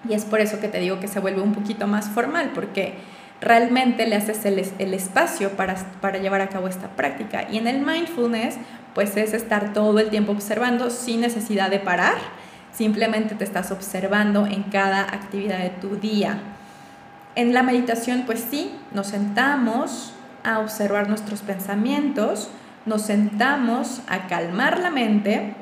Y 0.08 0.14
es 0.14 0.26
por 0.26 0.40
eso 0.40 0.60
que 0.60 0.68
te 0.68 0.80
digo 0.80 1.00
que 1.00 1.08
se 1.08 1.20
vuelve 1.20 1.42
un 1.42 1.54
poquito 1.54 1.88
más 1.88 2.10
formal, 2.10 2.52
porque 2.54 2.96
realmente 3.42 4.08
le 4.08 4.16
haces 4.16 4.46
el, 4.46 4.94
espacio 4.94 5.52
para, 5.52 5.76
para 6.02 6.20
llevar 6.20 6.42
a 6.42 6.50
cabo 6.50 6.68
esta 6.68 6.90
práctica. 6.90 7.48
Y 7.50 7.58
en 7.58 7.68
el 7.68 7.82
mindfulness, 7.82 8.58
pues 8.94 9.18
es 9.18 9.34
estar 9.34 9.74
todo 9.74 10.00
el 10.00 10.10
tiempo 10.10 10.32
observando 10.32 10.90
sin 10.90 11.22
necesidad 11.22 11.70
de 11.70 11.80
parar, 11.80 12.16
simplemente 12.72 13.36
te 13.36 13.44
estás 13.44 13.72
observando 13.72 14.46
en 14.46 14.64
cada 14.64 15.02
actividad 15.02 15.60
de 15.60 15.70
tu 15.70 15.96
día. 15.98 16.40
En 17.36 17.54
la 17.54 17.64
meditación, 17.64 18.24
pues 18.26 18.46
sí, 18.50 18.72
nos 18.94 19.08
sentamos 19.08 20.14
a 20.44 20.60
observar 20.60 21.10
nuestros 21.10 21.42
pensamientos, 21.42 22.50
nos 22.86 23.02
sentamos 23.02 24.02
a 24.08 24.28
calmar 24.28 24.80
la 24.80 24.92
mente 24.92 25.56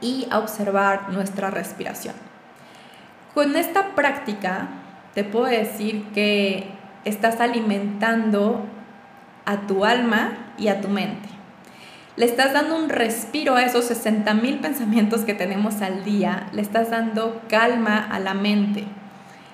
y 0.00 0.26
a 0.30 0.38
observar 0.38 1.10
nuestra 1.12 1.50
respiración. 1.50 2.14
Con 3.34 3.56
esta 3.56 3.94
práctica 3.94 4.68
te 5.14 5.24
puedo 5.24 5.46
decir 5.46 6.04
que 6.14 6.68
estás 7.04 7.40
alimentando 7.40 8.64
a 9.44 9.66
tu 9.66 9.84
alma 9.84 10.52
y 10.58 10.68
a 10.68 10.80
tu 10.80 10.88
mente. 10.88 11.28
Le 12.16 12.26
estás 12.26 12.52
dando 12.52 12.76
un 12.76 12.88
respiro 12.88 13.56
a 13.56 13.64
esos 13.64 13.86
60 13.86 14.34
mil 14.34 14.60
pensamientos 14.60 15.22
que 15.22 15.34
tenemos 15.34 15.82
al 15.82 16.04
día, 16.04 16.46
le 16.52 16.62
estás 16.62 16.90
dando 16.90 17.42
calma 17.48 17.98
a 17.98 18.20
la 18.20 18.34
mente. 18.34 18.84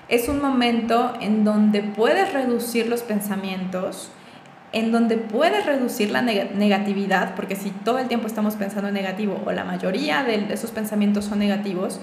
Es 0.09 0.29
un 0.29 0.41
momento 0.41 1.13
en 1.21 1.43
donde 1.43 1.81
puedes 1.81 2.33
reducir 2.33 2.87
los 2.87 3.01
pensamientos, 3.01 4.11
en 4.73 4.91
donde 4.91 5.17
puedes 5.17 5.65
reducir 5.65 6.11
la 6.11 6.21
negatividad, 6.21 7.35
porque 7.35 7.55
si 7.55 7.71
todo 7.71 7.99
el 7.99 8.07
tiempo 8.07 8.27
estamos 8.27 8.55
pensando 8.55 8.87
en 8.87 8.93
negativo 8.93 9.41
o 9.45 9.51
la 9.51 9.65
mayoría 9.65 10.23
de 10.23 10.53
esos 10.53 10.71
pensamientos 10.71 11.25
son 11.25 11.39
negativos, 11.39 11.99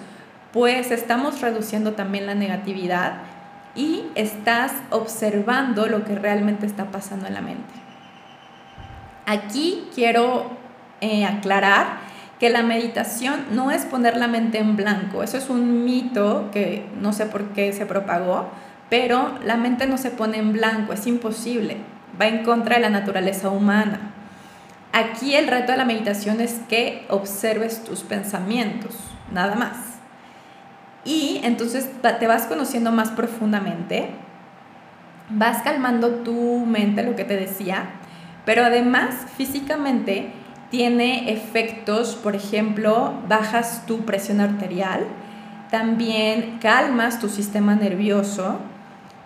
pues 0.53 0.91
estamos 0.91 1.41
reduciendo 1.41 1.93
también 1.93 2.27
la 2.27 2.35
negatividad 2.35 3.21
y 3.75 4.05
estás 4.15 4.73
observando 4.91 5.87
lo 5.87 6.05
que 6.05 6.15
realmente 6.15 6.67
está 6.67 6.91
pasando 6.91 7.27
en 7.27 7.35
la 7.35 7.41
mente. 7.41 7.75
Aquí 9.25 9.89
quiero 9.95 10.51
eh, 11.01 11.25
aclarar 11.25 12.09
que 12.39 12.51
la 12.51 12.63
meditación 12.63 13.47
no 13.53 13.71
es 13.71 13.85
poner 13.85 14.17
la 14.17 14.29
mente 14.29 14.59
en 14.59 14.77
blanco, 14.77 15.23
eso 15.23 15.39
es 15.39 15.49
un 15.49 15.85
mito 15.85 16.51
que 16.53 16.87
no 17.01 17.13
sé 17.13 17.27
por 17.27 17.49
qué 17.49 17.73
se 17.73 17.87
propagó, 17.87 18.49
pero 18.91 19.39
la 19.45 19.57
mente 19.57 19.87
no 19.87 19.99
se 19.99 20.11
pone 20.11 20.39
en 20.39 20.53
blanco, 20.53 20.93
es 20.93 21.07
imposible 21.07 21.79
va 22.21 22.27
en 22.27 22.45
contra 22.45 22.77
de 22.77 22.83
la 22.83 22.91
naturaleza 22.91 23.51
humana. 23.51 24.13
Aquí 24.93 25.35
el 25.35 25.47
reto 25.47 25.73
de 25.73 25.79
la 25.79 25.85
meditación 25.85 26.41
es 26.41 26.61
que 26.69 27.07
observes 27.09 27.85
tus 27.85 28.01
pensamientos, 28.01 28.97
nada 29.33 29.55
más. 29.55 29.77
Y 31.05 31.41
entonces 31.45 31.91
te 32.19 32.27
vas 32.27 32.47
conociendo 32.47 32.91
más 32.91 33.11
profundamente, 33.11 34.11
vas 35.31 35.63
calmando 35.63 36.09
tu 36.17 36.65
mente, 36.67 37.03
lo 37.03 37.17
que 37.17 37.25
te 37.25 37.37
decía, 37.37 37.85
pero 38.45 38.65
además 38.65 39.15
físicamente 39.37 40.33
tiene 40.71 41.33
efectos, 41.33 42.15
por 42.17 42.35
ejemplo, 42.35 43.15
bajas 43.29 43.85
tu 43.87 44.05
presión 44.05 44.41
arterial, 44.41 45.07
también 45.71 46.59
calmas 46.61 47.21
tu 47.21 47.29
sistema 47.29 47.75
nervioso, 47.75 48.59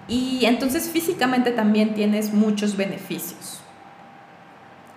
y 0.08 0.44
entonces 0.44 0.90
físicamente 0.90 1.52
también 1.52 1.94
tienes 1.94 2.32
muchos 2.32 2.76
beneficios. 2.76 3.60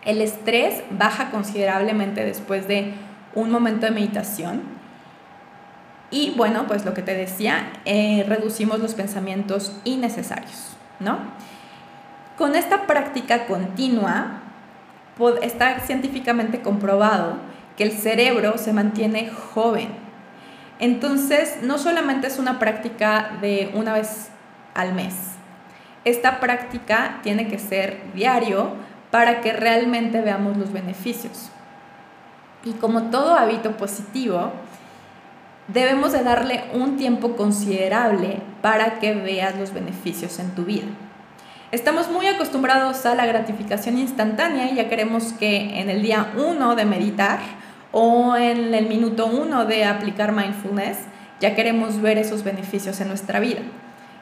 El 0.04 0.22
estrés 0.22 0.84
baja 0.92 1.32
considerablemente 1.32 2.24
después 2.24 2.68
de 2.68 2.94
un 3.34 3.52
momento 3.52 3.86
de 3.86 3.92
meditación. 3.92 4.62
Y 6.12 6.34
bueno, 6.38 6.68
pues 6.68 6.86
lo 6.86 6.94
que 6.94 7.02
te 7.02 7.14
decía, 7.14 7.74
eh, 7.86 8.24
reducimos 8.28 8.80
los 8.80 8.94
pensamientos 8.94 9.74
innecesarios, 9.84 10.78
¿no? 11.00 11.18
Con 12.38 12.56
esta 12.56 12.86
práctica 12.86 13.48
continua, 13.48 14.42
está 15.42 15.80
científicamente 15.80 16.62
comprobado 16.62 17.38
que 17.78 17.84
el 17.84 17.92
cerebro 17.92 18.58
se 18.58 18.74
mantiene 18.74 19.30
joven. 19.30 19.90
Entonces, 20.80 21.60
no 21.62 21.78
solamente 21.78 22.28
es 22.28 22.38
una 22.38 22.60
práctica 22.60 23.38
de 23.42 23.72
una 23.74 23.94
vez 23.94 24.30
al 24.76 24.94
mes. 24.94 25.16
Esta 26.04 26.40
práctica 26.40 27.20
tiene 27.24 27.48
que 27.48 27.58
ser 27.58 28.04
diario 28.14 28.74
para 29.10 29.42
que 29.42 29.54
realmente 29.54 30.22
veamos 30.22 30.58
los 30.58 30.72
beneficios. 30.72 31.50
Y 32.64 32.74
como 32.74 33.04
todo 33.04 33.36
hábito 33.36 33.78
positivo, 33.78 34.52
debemos 35.68 36.12
de 36.12 36.24
darle 36.24 36.66
un 36.74 36.98
tiempo 36.98 37.36
considerable 37.36 38.42
para 38.62 39.00
que 39.00 39.16
veas 39.16 39.58
los 39.58 39.74
beneficios 39.74 40.38
en 40.40 40.54
tu 40.54 40.66
vida. 40.66 40.88
Estamos 41.72 42.10
muy 42.10 42.28
acostumbrados 42.28 43.06
a 43.06 43.16
la 43.16 43.26
gratificación 43.26 43.98
instantánea 43.98 44.70
y 44.70 44.76
ya 44.76 44.88
queremos 44.88 45.34
que 45.34 45.80
en 45.80 45.90
el 45.90 46.04
día 46.04 46.32
1 46.38 46.76
de 46.76 46.86
meditar 46.86 47.40
o 47.92 48.36
en 48.36 48.74
el 48.74 48.88
minuto 48.88 49.26
1 49.26 49.66
de 49.66 49.86
aplicar 49.86 50.32
mindfulness, 50.32 51.00
ya 51.40 51.56
queremos 51.56 52.02
ver 52.02 52.18
esos 52.18 52.44
beneficios 52.44 53.02
en 53.02 53.08
nuestra 53.08 53.40
vida. 53.40 53.62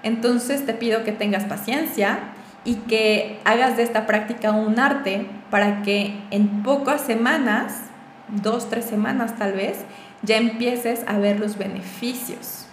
Entonces 0.04 0.66
te 0.66 0.74
pido 0.74 1.04
que 1.04 1.14
tengas 1.14 1.46
paciencia 1.46 2.20
y 2.66 2.76
que 2.76 3.40
hagas 3.46 3.78
de 3.78 3.84
esta 3.84 4.06
práctica 4.06 4.52
un 4.52 4.80
arte 4.80 5.28
para 5.50 5.82
que 5.82 6.22
en 6.32 6.64
pocas 6.64 7.02
semanas, 7.02 7.82
dos, 8.28 8.70
tres 8.70 8.86
semanas 8.86 9.38
tal 9.38 9.54
vez, 9.54 9.80
ya 10.22 10.38
empieces 10.38 11.02
a 11.08 11.18
ver 11.18 11.40
los 11.40 11.58
beneficios. 11.58 12.68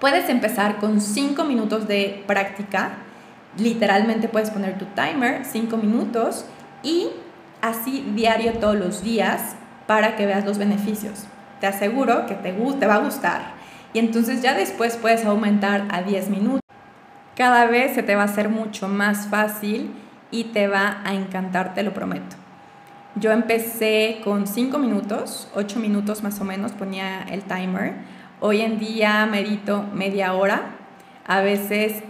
Puedes 0.00 0.28
empezar 0.28 0.76
con 0.76 1.00
cinco 1.00 1.44
minutos 1.44 1.86
de 1.88 2.24
práctica. 2.26 2.92
Literalmente 3.56 4.28
puedes 4.28 4.50
poner 4.50 4.78
tu 4.78 4.86
timer, 4.86 5.44
cinco 5.44 5.76
minutos, 5.76 6.44
y 6.82 7.08
así 7.62 8.04
diario 8.14 8.54
todos 8.54 8.76
los 8.76 9.02
días 9.02 9.56
para 9.86 10.16
que 10.16 10.26
veas 10.26 10.44
los 10.44 10.58
beneficios. 10.58 11.24
Te 11.60 11.66
aseguro 11.66 12.26
que 12.26 12.34
te 12.34 12.86
va 12.86 12.94
a 12.94 12.98
gustar 12.98 13.53
y 13.94 14.00
entonces 14.00 14.42
ya 14.42 14.54
después 14.54 14.96
puedes 14.96 15.24
aumentar 15.24 15.86
a 15.90 16.02
10 16.02 16.28
minutos. 16.28 16.60
Cada 17.36 17.66
vez 17.66 17.94
se 17.94 18.02
te 18.02 18.16
va 18.16 18.22
a 18.22 18.26
hacer 18.26 18.48
mucho 18.48 18.88
más 18.88 19.28
fácil 19.28 19.92
y 20.32 20.44
te 20.44 20.66
va 20.66 21.00
a 21.04 21.14
encantar, 21.14 21.74
te 21.74 21.84
lo 21.84 21.94
prometo. 21.94 22.36
Yo 23.14 23.30
empecé 23.30 24.20
con 24.24 24.48
5 24.48 24.78
minutos, 24.78 25.48
8 25.54 25.78
minutos 25.78 26.24
más 26.24 26.40
o 26.40 26.44
menos 26.44 26.72
ponía 26.72 27.22
el 27.22 27.44
timer. 27.44 27.94
Hoy 28.40 28.62
en 28.62 28.80
día 28.80 29.24
medito 29.26 29.84
media 29.94 30.34
hora. 30.34 30.72
A 31.24 31.40
veces 31.40 32.02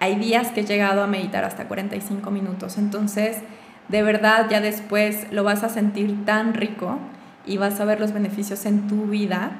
hay 0.00 0.16
días 0.16 0.48
que 0.48 0.60
he 0.60 0.64
llegado 0.64 1.02
a 1.02 1.06
meditar 1.06 1.44
hasta 1.44 1.66
45 1.66 2.30
minutos. 2.30 2.76
Entonces, 2.76 3.38
de 3.88 4.02
verdad, 4.02 4.48
ya 4.50 4.60
después 4.60 5.32
lo 5.32 5.44
vas 5.44 5.64
a 5.64 5.70
sentir 5.70 6.26
tan 6.26 6.52
rico 6.52 6.98
y 7.46 7.56
vas 7.56 7.80
a 7.80 7.86
ver 7.86 8.00
los 8.00 8.12
beneficios 8.12 8.66
en 8.66 8.86
tu 8.86 9.06
vida 9.06 9.52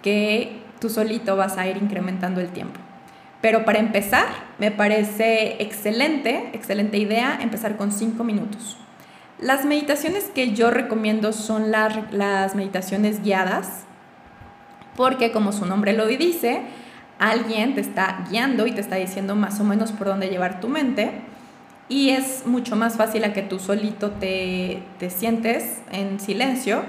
que 0.00 0.61
tú 0.82 0.90
solito 0.90 1.36
vas 1.36 1.56
a 1.56 1.66
ir 1.68 1.76
incrementando 1.76 2.40
el 2.40 2.48
tiempo. 2.48 2.80
Pero 3.40 3.64
para 3.64 3.78
empezar, 3.78 4.26
me 4.58 4.72
parece 4.72 5.62
excelente, 5.62 6.50
excelente 6.52 6.98
idea 6.98 7.38
empezar 7.40 7.76
con 7.76 7.92
cinco 7.92 8.24
minutos. 8.24 8.76
Las 9.40 9.64
meditaciones 9.64 10.24
que 10.34 10.52
yo 10.52 10.70
recomiendo 10.70 11.32
son 11.32 11.70
las, 11.70 12.12
las 12.12 12.56
meditaciones 12.56 13.22
guiadas, 13.22 13.84
porque 14.96 15.30
como 15.30 15.52
su 15.52 15.66
nombre 15.66 15.92
lo 15.92 16.06
dice, 16.06 16.62
alguien 17.18 17.76
te 17.76 17.80
está 17.80 18.24
guiando 18.28 18.66
y 18.66 18.72
te 18.72 18.80
está 18.80 18.96
diciendo 18.96 19.36
más 19.36 19.60
o 19.60 19.64
menos 19.64 19.92
por 19.92 20.08
dónde 20.08 20.28
llevar 20.28 20.60
tu 20.60 20.68
mente 20.68 21.12
y 21.88 22.10
es 22.10 22.46
mucho 22.46 22.74
más 22.74 22.96
fácil 22.96 23.22
a 23.24 23.32
que 23.32 23.42
tú 23.42 23.58
solito 23.58 24.10
te, 24.10 24.82
te 24.98 25.10
sientes 25.10 25.82
en 25.92 26.18
silencio 26.18 26.82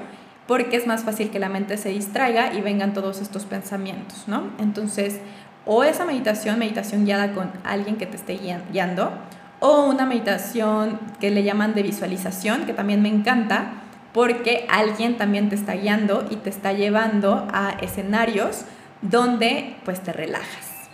porque 0.48 0.76
es 0.78 0.88
más 0.88 1.04
fácil 1.04 1.30
que 1.30 1.40
la 1.40 1.50
mente 1.50 1.78
se 1.78 1.90
distraiga 1.90 2.54
y 2.54 2.62
vengan 2.62 2.94
todos 2.94 3.22
estos 3.22 3.46
pensamientos, 3.46 4.28
¿no? 4.28 4.52
Entonces, 4.60 5.20
o 5.66 5.84
esa 5.84 6.06
meditación, 6.06 6.60
meditación 6.60 7.06
guiada 7.06 7.34
con 7.34 7.52
alguien 7.64 7.96
que 7.96 8.06
te 8.06 8.18
esté 8.18 8.40
guiando, 8.72 9.12
o 9.60 9.86
una 9.86 10.06
meditación 10.06 11.00
que 11.22 11.32
le 11.32 11.44
llaman 11.44 11.74
de 11.74 11.84
visualización, 11.84 12.66
que 12.66 12.74
también 12.74 13.02
me 13.02 13.10
encanta, 13.10 13.84
porque 14.12 14.68
alguien 14.70 15.18
también 15.18 15.50
te 15.50 15.56
está 15.56 15.74
guiando 15.74 16.26
y 16.30 16.36
te 16.36 16.50
está 16.50 16.74
llevando 16.74 17.48
a 17.52 17.72
escenarios 17.82 18.66
donde 19.02 19.78
pues 19.86 20.02
te 20.02 20.12
relajas. 20.12 20.90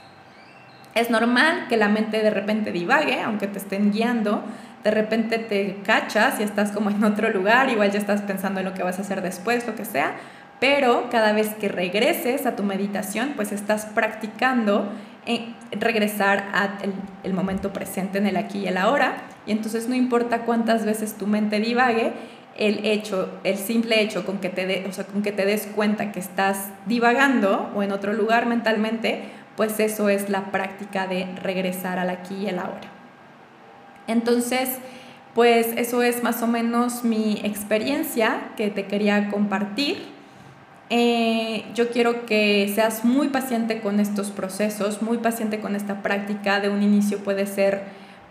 Es 0.96 1.10
normal 1.10 1.66
que 1.68 1.78
la 1.78 1.90
mente 1.90 2.22
de 2.22 2.30
repente 2.30 2.72
divague, 2.72 3.22
aunque 3.22 3.48
te 3.48 3.60
estén 3.60 3.92
guiando, 3.92 4.44
de 4.84 4.92
repente 4.92 5.38
te 5.38 5.78
cachas 5.84 6.40
y 6.40 6.44
estás 6.44 6.72
como 6.72 6.90
en 6.90 7.04
otro 7.04 7.30
lugar, 7.30 7.70
igual 7.70 7.92
ya 7.92 8.00
estás 8.00 8.22
pensando 8.22 8.60
en 8.60 8.66
lo 8.66 8.74
que 8.74 8.84
vas 8.84 9.00
a 9.00 9.02
hacer 9.02 9.22
después, 9.22 9.68
lo 9.68 9.76
que 9.76 9.86
sea, 9.86 10.16
pero 10.60 11.10
cada 11.10 11.32
vez 11.32 11.50
que 11.56 11.70
regreses 11.70 12.46
a 12.46 12.56
tu 12.56 12.64
meditación, 12.64 13.34
pues 13.36 13.52
estás 13.52 13.86
practicando 13.86 14.90
en 15.26 15.56
regresar 15.72 16.50
al 16.54 16.94
el 17.24 17.34
momento 17.34 17.72
presente 17.72 18.18
en 18.18 18.26
el 18.26 18.38
aquí 18.38 18.60
y 18.60 18.68
el 18.68 18.78
ahora, 18.78 19.18
y 19.46 19.52
entonces 19.52 19.88
no 19.88 19.96
importa 19.96 20.42
cuántas 20.42 20.86
veces 20.86 21.18
tu 21.18 21.28
mente 21.28 21.60
divague, 21.60 22.14
el 22.58 22.86
hecho, 22.86 23.40
el 23.46 23.58
simple 23.58 24.02
hecho 24.02 24.26
con 24.26 24.40
que 24.40 24.50
te, 24.50 24.86
o 24.86 24.92
sea, 24.92 25.06
con 25.06 25.24
que 25.24 25.32
te 25.32 25.46
des 25.46 25.66
cuenta 25.68 26.12
que 26.12 26.20
estás 26.20 26.70
divagando 26.88 27.72
o 27.74 27.84
en 27.84 27.94
otro 27.94 28.12
lugar 28.14 28.48
mentalmente, 28.48 29.24
pues 29.56 29.80
eso 29.80 30.10
es 30.10 30.30
la 30.30 30.52
práctica 30.52 31.08
de 31.08 31.26
regresar 31.42 32.00
al 32.00 32.10
aquí 32.10 32.36
y 32.36 32.48
el 32.48 32.60
ahora. 32.60 32.99
Entonces, 34.10 34.80
pues 35.36 35.68
eso 35.78 36.02
es 36.02 36.24
más 36.24 36.42
o 36.42 36.48
menos 36.48 37.04
mi 37.04 37.40
experiencia 37.44 38.52
que 38.58 38.70
te 38.70 38.88
quería 38.88 39.30
compartir. 39.30 40.04
Eh, 40.90 41.66
yo 41.76 41.92
quiero 41.92 42.26
que 42.26 42.72
seas 42.74 43.06
muy 43.06 43.30
paciente 43.30 43.82
con 43.82 44.00
estos 44.00 44.32
procesos, 44.32 45.04
muy 45.04 45.20
paciente 45.20 45.60
con 45.60 45.76
esta 45.76 46.02
práctica. 46.02 46.60
De 46.60 46.70
un 46.70 46.82
inicio 46.82 47.20
puede 47.20 47.46
ser 47.46 47.84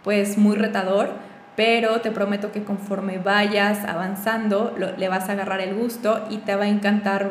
pues 0.03 0.37
muy 0.37 0.57
retador, 0.57 1.13
pero 1.55 2.01
te 2.01 2.11
prometo 2.11 2.51
que 2.51 2.65
conforme 2.65 3.19
vayas 3.19 3.85
avanzando 3.85 4.75
le 4.77 5.09
vas 5.09 5.29
a 5.29 5.33
agarrar 5.33 5.61
el 5.61 5.77
gusto 5.77 6.27
y 6.29 6.39
te 6.39 6.57
va 6.57 6.65
a 6.65 6.69
encantar 6.69 7.31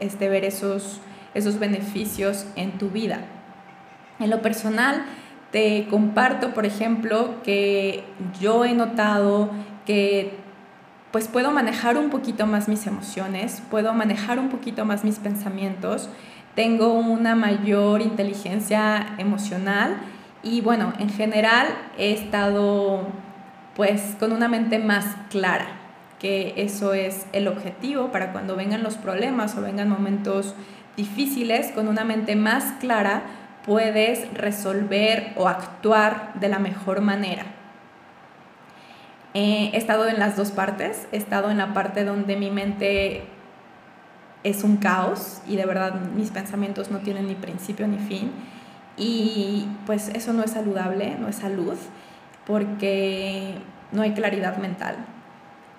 este, 0.00 0.28
ver 0.28 0.44
esos, 0.44 1.00
esos 1.34 1.60
beneficios 1.60 2.46
en 2.56 2.72
tu 2.72 2.90
vida. 2.90 3.20
En 4.18 4.30
lo 4.30 4.42
personal, 4.42 5.04
te 5.54 5.86
comparto, 5.88 6.52
por 6.52 6.66
ejemplo, 6.66 7.36
que 7.44 8.02
yo 8.40 8.64
he 8.64 8.74
notado 8.74 9.50
que 9.86 10.36
pues 11.12 11.28
puedo 11.28 11.52
manejar 11.52 11.96
un 11.96 12.10
poquito 12.10 12.44
más 12.44 12.66
mis 12.66 12.88
emociones, 12.88 13.62
puedo 13.70 13.92
manejar 13.92 14.40
un 14.40 14.48
poquito 14.48 14.84
más 14.84 15.04
mis 15.04 15.20
pensamientos, 15.20 16.08
tengo 16.56 16.94
una 16.94 17.36
mayor 17.36 18.02
inteligencia 18.02 19.14
emocional 19.18 19.98
y 20.42 20.60
bueno, 20.60 20.92
en 20.98 21.08
general 21.08 21.68
he 21.98 22.12
estado 22.12 23.06
pues 23.76 24.16
con 24.18 24.32
una 24.32 24.48
mente 24.48 24.80
más 24.80 25.06
clara, 25.30 25.68
que 26.18 26.54
eso 26.56 26.94
es 26.94 27.28
el 27.32 27.46
objetivo 27.46 28.10
para 28.10 28.32
cuando 28.32 28.56
vengan 28.56 28.82
los 28.82 28.96
problemas 28.96 29.56
o 29.56 29.62
vengan 29.62 29.88
momentos 29.88 30.56
difíciles, 30.96 31.70
con 31.70 31.86
una 31.86 32.02
mente 32.02 32.34
más 32.34 32.72
clara 32.80 33.22
puedes 33.64 34.32
resolver 34.34 35.32
o 35.36 35.48
actuar 35.48 36.32
de 36.34 36.48
la 36.48 36.58
mejor 36.58 37.00
manera. 37.00 37.44
he 39.32 39.76
estado 39.76 40.06
en 40.06 40.20
las 40.20 40.36
dos 40.36 40.52
partes, 40.52 41.08
he 41.10 41.16
estado 41.16 41.50
en 41.50 41.58
la 41.58 41.74
parte 41.74 42.04
donde 42.04 42.36
mi 42.36 42.50
mente 42.50 43.24
es 44.44 44.62
un 44.62 44.76
caos 44.76 45.40
y 45.48 45.56
de 45.56 45.66
verdad 45.66 45.94
mis 46.14 46.30
pensamientos 46.30 46.90
no 46.90 46.98
tienen 46.98 47.26
ni 47.26 47.34
principio 47.34 47.88
ni 47.88 47.98
fin 47.98 48.30
y 48.96 49.66
pues 49.86 50.08
eso 50.10 50.32
no 50.32 50.44
es 50.44 50.52
saludable, 50.52 51.16
no 51.18 51.28
es 51.28 51.36
salud, 51.36 51.76
porque 52.46 53.54
no 53.90 54.02
hay 54.02 54.12
claridad 54.12 54.58
mental. 54.58 54.96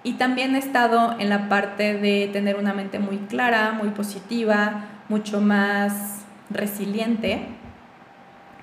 Y 0.04 0.14
también 0.14 0.56
he 0.56 0.60
estado 0.60 1.16
en 1.18 1.30
la 1.30 1.48
parte 1.48 1.94
de 1.94 2.30
tener 2.34 2.58
una 2.58 2.74
mente 2.74 3.00
muy 3.00 3.18
clara, 3.20 3.72
muy 3.72 3.90
positiva, 3.90 4.86
mucho 5.08 5.40
más 5.40 6.26
resiliente 6.50 7.48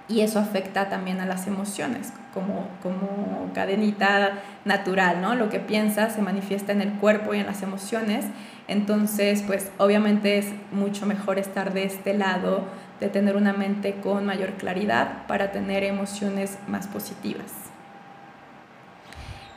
y 0.08 0.20
eso 0.20 0.38
afecta 0.38 0.88
también 0.88 1.20
a 1.20 1.26
las 1.26 1.46
emociones, 1.46 2.12
como, 2.34 2.68
como 2.82 3.50
cadenita 3.54 4.40
natural, 4.64 5.20
¿no? 5.20 5.34
Lo 5.34 5.48
que 5.48 5.60
piensas 5.60 6.14
se 6.14 6.22
manifiesta 6.22 6.72
en 6.72 6.82
el 6.82 6.92
cuerpo 6.94 7.34
y 7.34 7.38
en 7.38 7.46
las 7.46 7.62
emociones, 7.62 8.26
entonces 8.68 9.42
pues 9.46 9.70
obviamente 9.78 10.38
es 10.38 10.46
mucho 10.72 11.06
mejor 11.06 11.38
estar 11.38 11.72
de 11.72 11.84
este 11.84 12.14
lado, 12.14 12.64
de 13.00 13.08
tener 13.08 13.36
una 13.36 13.52
mente 13.52 13.94
con 14.02 14.24
mayor 14.26 14.52
claridad 14.52 15.26
para 15.26 15.50
tener 15.50 15.82
emociones 15.82 16.58
más 16.68 16.86
positivas. 16.86 17.52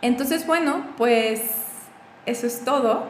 Entonces 0.01 0.45
bueno, 0.45 0.85
pues 0.97 1.41
eso 2.25 2.47
es 2.47 2.63
todo. 2.63 3.07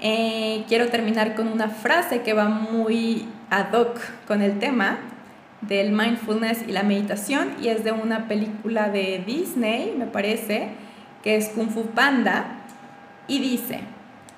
Eh, 0.00 0.64
quiero 0.66 0.88
terminar 0.88 1.34
con 1.34 1.48
una 1.48 1.68
frase 1.68 2.22
que 2.22 2.32
va 2.32 2.46
muy 2.48 3.28
ad 3.50 3.72
hoc 3.74 3.98
con 4.26 4.40
el 4.40 4.58
tema 4.58 4.98
del 5.62 5.92
mindfulness 5.92 6.64
y 6.66 6.72
la 6.72 6.82
meditación 6.82 7.54
y 7.60 7.68
es 7.68 7.84
de 7.84 7.92
una 7.92 8.28
película 8.28 8.88
de 8.88 9.22
Disney, 9.26 9.94
me 9.96 10.06
parece, 10.06 10.68
que 11.22 11.36
es 11.36 11.50
Kung 11.50 11.70
Fu 11.70 11.86
Panda 11.86 12.62
y 13.28 13.40
dice, 13.40 13.80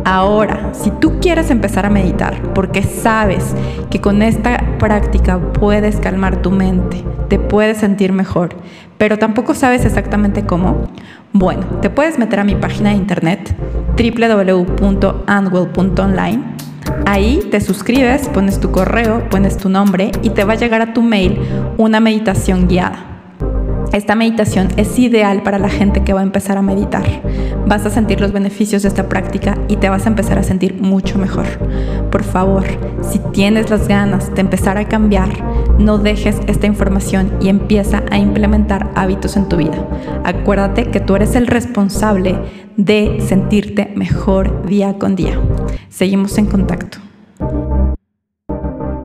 Ahora, 0.08 0.72
si 0.72 0.92
tú 0.92 1.18
quieres 1.18 1.50
empezar 1.50 1.84
a 1.84 1.90
meditar 1.90 2.40
porque 2.54 2.84
sabes 2.84 3.56
que 3.90 4.00
con 4.00 4.22
esta 4.22 4.78
práctica 4.78 5.40
puedes 5.40 5.96
calmar 5.96 6.42
tu 6.42 6.52
mente, 6.52 7.02
te 7.28 7.40
puedes 7.40 7.78
sentir 7.78 8.12
mejor, 8.12 8.50
pero 8.98 9.18
tampoco 9.18 9.52
sabes 9.52 9.84
exactamente 9.84 10.46
cómo, 10.46 10.84
bueno, 11.32 11.66
te 11.82 11.90
puedes 11.90 12.20
meter 12.20 12.38
a 12.38 12.44
mi 12.44 12.54
página 12.54 12.90
de 12.90 12.96
internet 12.96 13.52
www.andwell.online. 13.98 16.54
Ahí 17.04 17.40
te 17.50 17.60
suscribes, 17.60 18.28
pones 18.28 18.60
tu 18.60 18.70
correo, 18.70 19.28
pones 19.28 19.56
tu 19.56 19.68
nombre 19.68 20.12
y 20.22 20.30
te 20.30 20.44
va 20.44 20.52
a 20.52 20.56
llegar 20.56 20.82
a 20.82 20.92
tu 20.92 21.02
mail 21.02 21.40
una 21.78 21.98
meditación 21.98 22.68
guiada. 22.68 23.15
Esta 23.96 24.14
meditación 24.14 24.68
es 24.76 24.98
ideal 24.98 25.42
para 25.42 25.58
la 25.58 25.70
gente 25.70 26.04
que 26.04 26.12
va 26.12 26.20
a 26.20 26.22
empezar 26.22 26.58
a 26.58 26.62
meditar. 26.62 27.02
Vas 27.66 27.86
a 27.86 27.90
sentir 27.90 28.20
los 28.20 28.30
beneficios 28.30 28.82
de 28.82 28.88
esta 28.88 29.08
práctica 29.08 29.56
y 29.68 29.76
te 29.76 29.88
vas 29.88 30.04
a 30.04 30.10
empezar 30.10 30.38
a 30.38 30.42
sentir 30.42 30.74
mucho 30.74 31.18
mejor. 31.18 31.46
Por 32.10 32.22
favor, 32.22 32.64
si 33.00 33.20
tienes 33.32 33.70
las 33.70 33.88
ganas 33.88 34.34
de 34.34 34.42
empezar 34.42 34.76
a 34.76 34.86
cambiar, 34.86 35.30
no 35.78 35.96
dejes 35.96 36.36
esta 36.46 36.66
información 36.66 37.32
y 37.40 37.48
empieza 37.48 38.02
a 38.10 38.18
implementar 38.18 38.90
hábitos 38.96 39.34
en 39.38 39.48
tu 39.48 39.56
vida. 39.56 39.88
Acuérdate 40.24 40.90
que 40.90 41.00
tú 41.00 41.16
eres 41.16 41.34
el 41.34 41.46
responsable 41.46 42.36
de 42.76 43.24
sentirte 43.26 43.94
mejor 43.96 44.66
día 44.66 44.98
con 44.98 45.16
día. 45.16 45.40
Seguimos 45.88 46.36
en 46.36 46.44
contacto. 46.44 47.05